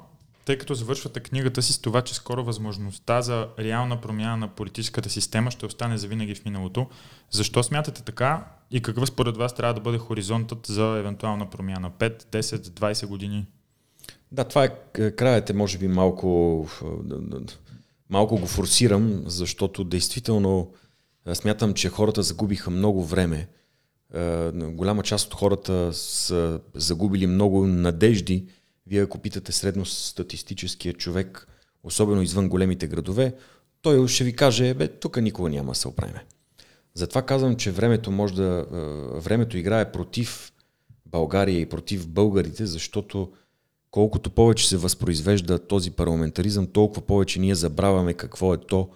тъй 0.44 0.58
като 0.58 0.74
завършвате 0.74 1.20
книгата 1.20 1.62
си 1.62 1.72
с 1.72 1.78
това, 1.78 2.02
че 2.02 2.14
скоро 2.14 2.44
възможността 2.44 3.22
за 3.22 3.48
реална 3.58 4.00
промяна 4.00 4.36
на 4.36 4.48
политическата 4.48 5.10
система 5.10 5.50
ще 5.50 5.66
остане 5.66 5.98
завинаги 5.98 6.34
в 6.34 6.44
миналото, 6.44 6.86
защо 7.30 7.62
смятате 7.62 8.02
така 8.02 8.44
и 8.70 8.82
какъв 8.82 9.08
според 9.08 9.36
вас 9.36 9.54
трябва 9.54 9.74
да 9.74 9.80
бъде 9.80 9.98
хоризонтът 9.98 10.66
за 10.66 10.84
евентуална 10.98 11.50
промяна? 11.50 11.90
5, 11.90 12.24
10, 12.24 12.56
20 12.56 13.06
години? 13.06 13.46
Да, 14.32 14.44
това 14.44 14.64
е 14.64 14.70
краят 15.10 15.50
е 15.50 15.52
може 15.52 15.78
би 15.78 15.88
малко, 15.88 16.68
малко 18.10 18.36
го 18.36 18.46
форсирам, 18.46 19.22
защото 19.26 19.84
действително 19.84 20.72
смятам, 21.34 21.74
че 21.74 21.88
хората 21.88 22.22
загубиха 22.22 22.70
много 22.70 23.04
време. 23.04 23.48
Голяма 24.54 25.02
част 25.02 25.26
от 25.26 25.34
хората 25.34 25.92
са 25.92 26.60
загубили 26.74 27.26
много 27.26 27.66
надежди. 27.66 28.46
Вие 28.86 29.02
ако 29.02 29.18
питате 29.18 29.52
средностатистическия 29.52 30.94
човек, 30.94 31.48
особено 31.82 32.22
извън 32.22 32.48
големите 32.48 32.86
градове, 32.86 33.34
той 33.82 34.08
ще 34.08 34.24
ви 34.24 34.36
каже, 34.36 34.74
бе, 34.74 34.88
тук 34.88 35.22
никога 35.22 35.50
няма 35.50 35.72
да 35.72 35.78
се 35.78 35.88
оправиме. 35.88 36.24
Затова 36.94 37.22
казвам, 37.22 37.56
че 37.56 37.70
времето 37.70 38.10
може 38.10 38.34
да. 38.34 38.66
Времето 39.14 39.58
играе 39.58 39.92
против 39.92 40.52
България 41.06 41.60
и 41.60 41.68
против 41.68 42.08
българите, 42.08 42.66
защото 42.66 43.32
колкото 43.90 44.30
повече 44.30 44.68
се 44.68 44.76
възпроизвежда 44.76 45.66
този 45.66 45.90
парламентаризъм, 45.90 46.66
толкова 46.66 47.02
повече 47.02 47.40
ние 47.40 47.54
забравяме 47.54 48.14
какво 48.14 48.54
е 48.54 48.58
то 48.58 48.88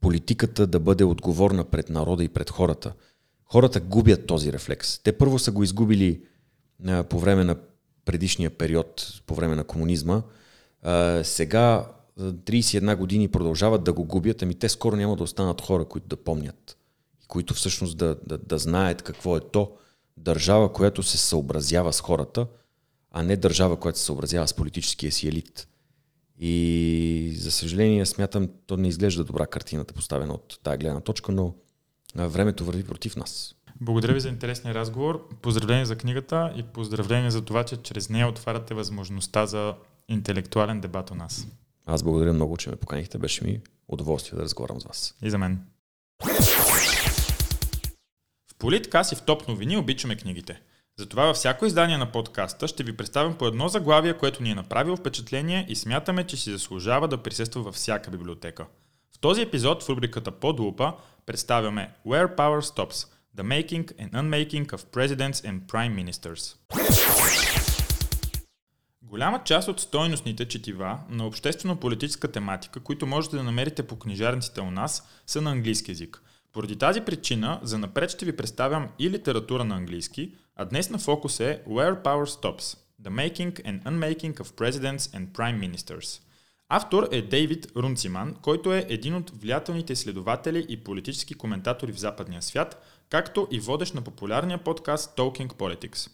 политиката 0.00 0.66
да 0.66 0.80
бъде 0.80 1.04
отговорна 1.04 1.64
пред 1.64 1.90
народа 1.90 2.24
и 2.24 2.28
пред 2.28 2.50
хората. 2.50 2.92
Хората 3.44 3.80
губят 3.80 4.26
този 4.26 4.52
рефлекс. 4.52 4.98
Те 4.98 5.12
първо 5.12 5.38
са 5.38 5.52
го 5.52 5.62
изгубили 5.62 6.22
а, 6.86 7.02
по 7.02 7.18
време 7.18 7.44
на 7.44 7.56
предишния 8.04 8.50
период, 8.50 9.22
по 9.26 9.34
време 9.34 9.56
на 9.56 9.64
комунизма. 9.64 10.22
А, 10.82 11.24
сега 11.24 11.86
31 12.18 12.96
години 12.96 13.28
продължават 13.28 13.84
да 13.84 13.92
го 13.92 14.04
губят, 14.04 14.42
ами 14.42 14.54
те 14.54 14.68
скоро 14.68 14.96
няма 14.96 15.16
да 15.16 15.22
останат 15.22 15.60
хора, 15.60 15.84
които 15.84 16.06
да 16.06 16.16
помнят 16.16 16.76
които 17.28 17.54
всъщност 17.54 17.98
да, 17.98 18.16
да, 18.26 18.38
да 18.38 18.58
знаят 18.58 19.02
какво 19.02 19.36
е 19.36 19.40
то 19.40 19.72
държава, 20.16 20.72
която 20.72 21.02
се 21.02 21.18
съобразява 21.18 21.92
с 21.92 22.00
хората, 22.00 22.46
а 23.18 23.22
не 23.22 23.36
държава, 23.36 23.76
която 23.76 23.98
се 23.98 24.04
съобразява 24.04 24.48
с 24.48 24.54
политическия 24.54 25.12
си 25.12 25.28
елит. 25.28 25.68
И 26.38 27.32
за 27.38 27.52
съжаление 27.52 28.06
смятам, 28.06 28.48
то 28.66 28.76
не 28.76 28.88
изглежда 28.88 29.24
добра 29.24 29.46
картината 29.46 29.94
поставена 29.94 30.32
от 30.32 30.60
тази 30.62 30.78
гледна 30.78 31.00
точка, 31.00 31.32
но 31.32 31.54
времето 32.16 32.64
върви 32.64 32.84
против 32.84 33.16
нас. 33.16 33.54
Благодаря 33.80 34.14
ви 34.14 34.20
за 34.20 34.28
интересния 34.28 34.74
разговор. 34.74 35.28
Поздравление 35.42 35.84
за 35.84 35.96
книгата 35.96 36.52
и 36.56 36.62
поздравление 36.62 37.30
за 37.30 37.44
това, 37.44 37.64
че 37.64 37.76
чрез 37.76 38.10
нея 38.10 38.28
отваряте 38.28 38.74
възможността 38.74 39.46
за 39.46 39.74
интелектуален 40.08 40.80
дебат 40.80 41.10
у 41.10 41.14
нас. 41.14 41.46
Аз 41.86 42.02
благодаря 42.02 42.32
много, 42.32 42.56
че 42.56 42.70
ме 42.70 42.76
поканихте. 42.76 43.18
Беше 43.18 43.44
ми 43.44 43.60
удоволствие 43.88 44.36
да 44.36 44.42
разговарям 44.42 44.80
с 44.80 44.84
вас. 44.84 45.14
И 45.22 45.30
за 45.30 45.38
мен. 45.38 45.60
Политкас 48.58 49.12
и 49.12 49.14
в 49.14 49.22
топ 49.22 49.48
новини 49.48 49.76
обичаме 49.76 50.16
книгите. 50.16 50.60
Затова 50.98 51.26
във 51.26 51.36
всяко 51.36 51.66
издание 51.66 51.98
на 51.98 52.12
подкаста 52.12 52.68
ще 52.68 52.84
ви 52.84 52.96
представим 52.96 53.34
по 53.34 53.46
едно 53.46 53.68
заглавие, 53.68 54.14
което 54.14 54.42
ни 54.42 54.50
е 54.50 54.54
направило 54.54 54.96
впечатление 54.96 55.66
и 55.68 55.76
смятаме, 55.76 56.24
че 56.24 56.36
си 56.36 56.50
заслужава 56.50 57.08
да 57.08 57.22
присъства 57.22 57.62
във 57.62 57.74
всяка 57.74 58.10
библиотека. 58.10 58.66
В 59.16 59.18
този 59.18 59.42
епизод 59.42 59.82
в 59.82 59.88
рубриката 59.88 60.30
Под 60.30 60.60
лупа 60.60 60.92
представяме 61.26 61.90
Where 62.06 62.36
Power 62.36 62.60
Stops– 62.60 63.08
The 63.36 63.42
Making 63.42 63.94
and 63.94 64.10
Unmaking 64.10 64.66
of 64.66 64.78
Presidents 64.78 65.32
and 65.32 65.60
Prime 65.60 66.04
Ministers. 66.04 66.56
Голяма 69.02 69.44
част 69.44 69.68
от 69.68 69.80
стойностните 69.80 70.48
четива 70.48 70.98
на 71.08 71.26
обществено-политическа 71.26 72.32
тематика, 72.32 72.80
които 72.80 73.06
можете 73.06 73.36
да 73.36 73.42
намерите 73.42 73.86
по 73.86 73.98
книжарниците 73.98 74.60
у 74.60 74.70
нас, 74.70 75.08
са 75.26 75.42
на 75.42 75.50
английски 75.50 75.90
язик– 75.90 76.22
поради 76.56 76.76
тази 76.76 77.00
причина, 77.00 77.60
за 77.62 77.78
напред 77.78 78.10
ще 78.10 78.24
ви 78.24 78.36
представям 78.36 78.88
и 78.98 79.10
литература 79.10 79.64
на 79.64 79.76
английски, 79.76 80.32
а 80.56 80.64
днес 80.64 80.90
на 80.90 80.98
фокус 80.98 81.40
е 81.40 81.62
Where 81.68 82.02
Power 82.02 82.26
Stops– 82.26 82.78
The 83.02 83.10
Making 83.10 83.62
and 83.62 83.82
Unmaking 83.82 84.34
of 84.34 84.44
Presidents 84.44 84.98
and 84.98 85.28
Prime 85.28 85.70
Ministers. 85.70 86.20
Автор 86.68 87.08
е 87.12 87.22
Дейвид 87.22 87.66
Рунциман, 87.76 88.34
който 88.42 88.72
е 88.72 88.86
един 88.88 89.14
от 89.14 89.30
влиятелните 89.40 89.92
изследователи 89.92 90.66
и 90.68 90.84
политически 90.84 91.34
коментатори 91.34 91.92
в 91.92 91.98
западния 91.98 92.42
свят, 92.42 92.86
както 93.10 93.48
и 93.50 93.60
водещ 93.60 93.94
на 93.94 94.02
популярния 94.02 94.58
подкаст 94.58 95.16
Talking 95.16 95.52
Politics. 95.52 96.10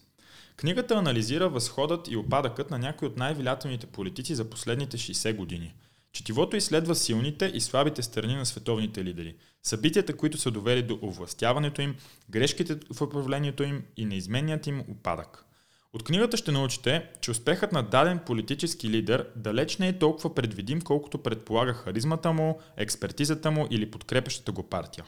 Книгата 0.57 0.95
анализира 0.95 1.49
възходът 1.49 2.07
и 2.07 2.17
опадъкът 2.17 2.71
на 2.71 2.79
някои 2.79 3.07
от 3.07 3.17
най-влиятелните 3.17 3.87
политици 3.87 4.35
за 4.35 4.49
последните 4.49 4.97
60 4.97 5.35
години– 5.35 5.73
Четивото 6.13 6.55
изследва 6.55 6.95
силните 6.95 7.51
и 7.53 7.61
слабите 7.61 8.03
страни 8.03 8.35
на 8.35 8.45
световните 8.45 9.03
лидери, 9.03 9.35
събитията, 9.63 10.17
които 10.17 10.37
са 10.37 10.51
довели 10.51 10.83
до 10.83 10.99
овластяването 11.01 11.81
им, 11.81 11.95
грешките 12.29 12.77
в 12.93 13.01
управлението 13.01 13.63
им 13.63 13.83
и 13.97 14.05
неизменният 14.05 14.67
им 14.67 14.83
опадък. 14.89 15.45
От 15.93 16.03
книгата 16.03 16.37
ще 16.37 16.51
научите, 16.51 17.09
че 17.21 17.31
успехът 17.31 17.71
на 17.71 17.83
даден 17.83 18.19
политически 18.19 18.89
лидер 18.89 19.27
далеч 19.35 19.77
не 19.77 19.87
е 19.87 19.99
толкова 19.99 20.35
предвидим, 20.35 20.81
колкото 20.81 21.17
предполага 21.17 21.73
харизмата 21.73 22.33
му, 22.33 22.59
експертизата 22.77 23.51
му 23.51 23.67
или 23.71 23.91
подкрепящата 23.91 24.51
го 24.51 24.63
партия. 24.63 25.05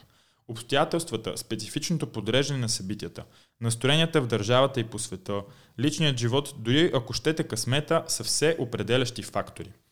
Обстоятелствата, 0.48 1.36
специфичното 1.36 2.06
подреждане 2.06 2.60
на 2.60 2.68
събитията, 2.68 3.24
настроенията 3.60 4.20
в 4.20 4.26
държавата 4.26 4.80
и 4.80 4.84
по 4.84 4.98
света, 4.98 5.42
личният 5.80 6.18
живот, 6.18 6.54
дори 6.58 6.90
ако 6.94 7.12
щете 7.12 7.44
късмета, 7.44 8.04
са 8.08 8.24
все 8.24 8.56
определящи 8.58 9.22
фактори– 9.22 9.72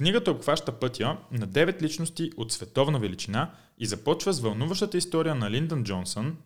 Книгата 0.00 0.30
обхваща 0.30 0.72
пътя 0.72 1.16
на 1.32 1.48
9 1.48 1.82
личности 1.82 2.30
от 2.36 2.52
световна 2.52 2.98
величина 2.98 3.50
и 3.78 3.86
започва 3.86 4.32
с 4.32 4.40
вълнуващата 4.40 4.98
история 4.98 5.34
на 5.34 5.50
Линдън 5.50 5.84
Джонсън, 5.84 6.36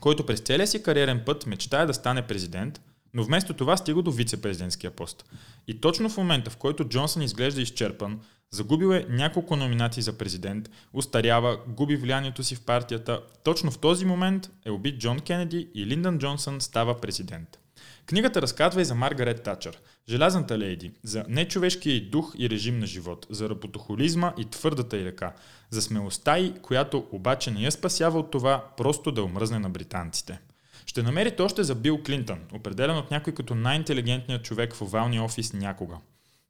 който 0.00 0.26
през 0.26 0.40
целия 0.40 0.66
си 0.66 0.82
кариерен 0.82 1.22
път 1.26 1.46
мечтае 1.46 1.86
да 1.86 1.94
стане 1.94 2.26
президент, 2.26 2.80
но 3.14 3.24
вместо 3.24 3.54
това 3.54 3.76
стига 3.76 4.02
до 4.02 4.12
вице-президентския 4.12 4.90
пост. 4.90 5.24
И 5.66 5.80
точно 5.80 6.08
в 6.08 6.16
момента, 6.16 6.50
в 6.50 6.56
който 6.56 6.84
Джонсън 6.84 7.22
изглежда 7.22 7.62
изчерпан, 7.62 8.20
загубил 8.50 8.92
е 8.92 9.06
няколко 9.08 9.56
номинации 9.56 10.02
за 10.02 10.18
президент, 10.18 10.70
устарява, 10.92 11.58
губи 11.68 11.96
влиянието 11.96 12.44
си 12.44 12.54
в 12.54 12.64
партията, 12.64 13.20
точно 13.44 13.70
в 13.70 13.78
този 13.78 14.04
момент 14.04 14.50
е 14.64 14.70
убит 14.70 15.00
Джон 15.00 15.20
Кенеди 15.20 15.68
и 15.74 15.86
Линдън 15.86 16.18
Джонсън 16.18 16.60
става 16.60 17.00
президент. 17.00 17.58
Книгата 18.06 18.42
разказва 18.42 18.80
и 18.80 18.84
за 18.84 18.94
Маргарет 18.94 19.42
Тачър, 19.42 19.80
желязната 20.08 20.58
лейди, 20.58 20.92
за 21.02 21.24
нечовешкия 21.28 22.10
дух 22.10 22.34
и 22.38 22.50
режим 22.50 22.78
на 22.78 22.86
живот, 22.86 23.26
за 23.30 23.48
работохолизма 23.48 24.32
и 24.38 24.44
твърдата 24.44 24.96
й 24.96 25.04
ръка, 25.04 25.32
за 25.70 25.82
смелостта 25.82 26.38
й, 26.38 26.54
която 26.62 27.06
обаче 27.12 27.50
не 27.50 27.62
я 27.62 27.72
спасява 27.72 28.18
от 28.18 28.30
това 28.30 28.64
просто 28.76 29.12
да 29.12 29.22
омръзне 29.22 29.58
на 29.58 29.70
британците. 29.70 30.40
Ще 30.86 31.02
намерите 31.02 31.42
още 31.42 31.64
за 31.64 31.74
Бил 31.74 32.02
Клинтън, 32.02 32.38
определен 32.52 32.96
от 32.96 33.10
някой 33.10 33.34
като 33.34 33.54
най-интелигентният 33.54 34.44
човек 34.44 34.74
в 34.74 34.82
овалния 34.82 35.22
офис 35.22 35.52
някога. 35.52 35.96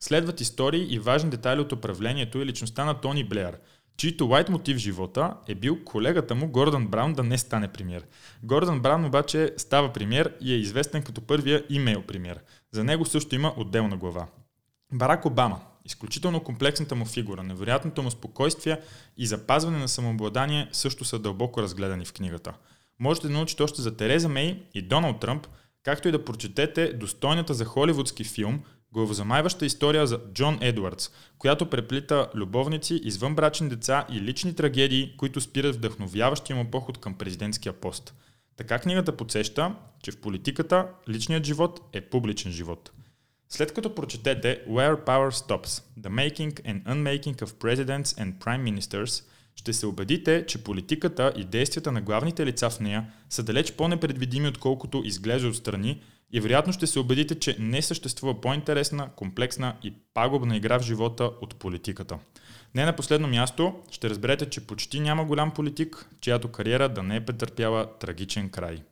Следват 0.00 0.40
истории 0.40 0.94
и 0.94 0.98
важни 0.98 1.30
детайли 1.30 1.60
от 1.60 1.72
управлението 1.72 2.38
и 2.38 2.46
личността 2.46 2.84
на 2.84 3.00
Тони 3.00 3.24
Блеер, 3.24 3.58
чийто 3.96 4.26
лайт 4.26 4.48
мотив 4.48 4.76
в 4.76 4.80
живота 4.80 5.36
е 5.48 5.54
бил 5.54 5.84
колегата 5.84 6.34
му 6.34 6.48
Гордън 6.48 6.86
Браун 6.86 7.12
да 7.12 7.22
не 7.22 7.38
стане 7.38 7.68
премьер. 7.68 8.06
Гордън 8.42 8.80
Браун 8.80 9.04
обаче 9.04 9.54
става 9.56 9.92
премьер 9.92 10.36
и 10.40 10.52
е 10.52 10.56
известен 10.56 11.02
като 11.02 11.20
първия 11.20 11.64
имейл 11.70 12.02
премьер. 12.02 12.40
За 12.72 12.84
него 12.84 13.06
също 13.06 13.34
има 13.34 13.54
отделна 13.56 13.96
глава. 13.96 14.26
Барак 14.92 15.24
Обама, 15.24 15.60
изключително 15.84 16.44
комплексната 16.44 16.94
му 16.94 17.04
фигура, 17.04 17.42
невероятното 17.42 18.02
му 18.02 18.10
спокойствие 18.10 18.80
и 19.16 19.26
запазване 19.26 19.78
на 19.78 19.88
самообладание 19.88 20.68
също 20.72 21.04
са 21.04 21.18
дълбоко 21.18 21.62
разгледани 21.62 22.04
в 22.04 22.12
книгата. 22.12 22.54
Можете 23.00 23.26
да 23.26 23.32
научите 23.32 23.62
още 23.62 23.82
за 23.82 23.96
Тереза 23.96 24.28
Мей 24.28 24.62
и 24.74 24.82
Доналд 24.82 25.20
Тръмп, 25.20 25.46
както 25.82 26.08
и 26.08 26.12
да 26.12 26.24
прочетете 26.24 26.92
достойната 26.92 27.54
за 27.54 27.64
холивудски 27.64 28.24
филм 28.24 28.62
главозамайваща 28.92 29.66
история 29.66 30.06
за 30.06 30.20
Джон 30.34 30.58
Едвардс, 30.60 31.10
която 31.38 31.70
преплита 31.70 32.30
любовници, 32.34 33.00
извънбрачни 33.04 33.68
деца 33.68 34.06
и 34.12 34.20
лични 34.20 34.54
трагедии, 34.54 35.14
които 35.16 35.40
спират 35.40 35.76
вдъхновяващия 35.76 36.56
му 36.56 36.70
поход 36.70 36.98
към 36.98 37.14
президентския 37.14 37.72
пост. 37.72 38.14
Така 38.56 38.78
книгата 38.78 39.16
подсеща, 39.16 39.74
че 40.02 40.12
в 40.12 40.20
политиката 40.20 40.86
личният 41.08 41.44
живот 41.44 41.80
е 41.92 42.00
публичен 42.00 42.52
живот. 42.52 42.90
След 43.48 43.74
като 43.74 43.94
прочетете 43.94 44.64
Where 44.68 45.04
Power 45.06 45.30
Stops– 45.30 45.82
The 46.00 46.08
Making 46.08 46.52
and 46.52 46.84
Unmaking 46.84 47.36
of 47.42 47.46
Presidents 47.46 48.04
and 48.04 48.34
Prime 48.34 48.72
Ministers, 48.72 49.24
ще 49.56 49.72
се 49.72 49.86
убедите, 49.86 50.46
че 50.46 50.64
политиката 50.64 51.32
и 51.36 51.44
действията 51.44 51.92
на 51.92 52.00
главните 52.00 52.46
лица 52.46 52.70
в 52.70 52.80
нея 52.80 53.12
са 53.30 53.42
далеч 53.42 53.72
по-непредвидими, 53.72 54.48
отколкото 54.48 55.02
изглежда 55.04 55.48
отстрани 55.48 56.02
и 56.32 56.40
вероятно 56.40 56.72
ще 56.72 56.86
се 56.86 56.98
убедите, 56.98 57.38
че 57.38 57.56
не 57.58 57.82
съществува 57.82 58.40
по-интересна, 58.40 59.10
комплексна 59.16 59.76
и 59.82 59.94
пагубна 60.14 60.56
игра 60.56 60.78
в 60.78 60.82
живота 60.82 61.24
от 61.40 61.56
политиката. 61.56 62.18
Не 62.74 62.84
на 62.84 62.96
последно 62.96 63.28
място, 63.28 63.74
ще 63.90 64.10
разберете, 64.10 64.50
че 64.50 64.66
почти 64.66 65.00
няма 65.00 65.24
голям 65.24 65.50
политик, 65.50 66.08
чиято 66.20 66.48
кариера 66.48 66.88
да 66.88 67.02
не 67.02 67.16
е 67.16 67.24
претърпяла 67.24 67.98
трагичен 67.98 68.48
край. 68.48 68.82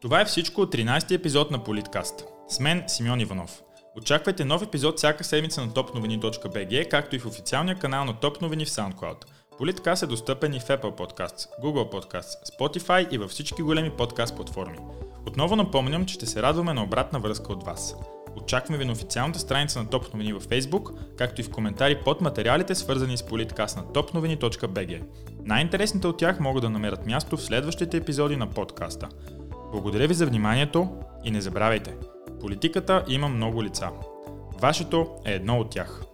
Това 0.00 0.20
е 0.20 0.24
всичко 0.24 0.60
от 0.60 0.74
13-ти 0.74 1.14
епизод 1.14 1.50
на 1.50 1.64
Политкаст. 1.64 2.24
С 2.48 2.60
мен 2.60 2.84
Симеон 2.86 3.20
Иванов. 3.20 3.62
Очаквайте 3.96 4.44
нов 4.44 4.62
епизод 4.62 4.98
всяка 4.98 5.24
седмица 5.24 5.60
на 5.66 5.72
topnovini.bg, 5.72 6.88
както 6.88 7.16
и 7.16 7.18
в 7.18 7.26
официалния 7.26 7.78
канал 7.78 8.04
на 8.04 8.20
Топ 8.20 8.40
новини 8.40 8.64
в 8.64 8.68
SoundCloud. 8.68 9.24
Политкаст 9.58 10.02
е 10.02 10.06
достъпен 10.06 10.54
и 10.54 10.60
в 10.60 10.64
Apple 10.64 10.98
Podcasts, 10.98 11.48
Google 11.62 11.92
Podcasts, 11.92 12.58
Spotify 12.58 13.08
и 13.10 13.18
във 13.18 13.30
всички 13.30 13.62
големи 13.62 13.90
подкаст 13.90 14.36
платформи. 14.36 14.78
Отново 15.26 15.56
напомням, 15.56 16.06
че 16.06 16.14
ще 16.14 16.26
се 16.26 16.42
радваме 16.42 16.74
на 16.74 16.82
обратна 16.82 17.20
връзка 17.20 17.52
от 17.52 17.64
вас. 17.64 17.96
Очакваме 18.36 18.78
ви 18.78 18.84
на 18.84 18.92
официалната 18.92 19.38
страница 19.38 19.78
на 19.78 19.90
Топ 19.90 20.14
новини 20.14 20.32
във 20.32 20.46
Facebook, 20.46 21.16
както 21.16 21.40
и 21.40 21.44
в 21.44 21.50
коментари 21.50 22.00
под 22.04 22.20
материалите, 22.20 22.74
свързани 22.74 23.16
с 23.16 23.22
политкаст 23.22 23.76
на 23.76 23.82
topnovini.bg. 23.82 25.02
Най-интересните 25.44 26.06
от 26.06 26.16
тях 26.16 26.40
могат 26.40 26.62
да 26.62 26.70
намерят 26.70 27.06
място 27.06 27.36
в 27.36 27.42
следващите 27.42 27.96
епизоди 27.96 28.36
на 28.36 28.50
подкаста. 28.50 29.08
Благодаря 29.72 30.06
ви 30.06 30.14
за 30.14 30.26
вниманието 30.26 30.88
и 31.24 31.30
не 31.30 31.40
забравяйте, 31.40 31.96
политиката 32.40 33.04
има 33.08 33.28
много 33.28 33.64
лица. 33.64 33.90
Вашето 34.60 35.06
е 35.24 35.32
едно 35.32 35.58
от 35.58 35.70
тях. 35.70 36.11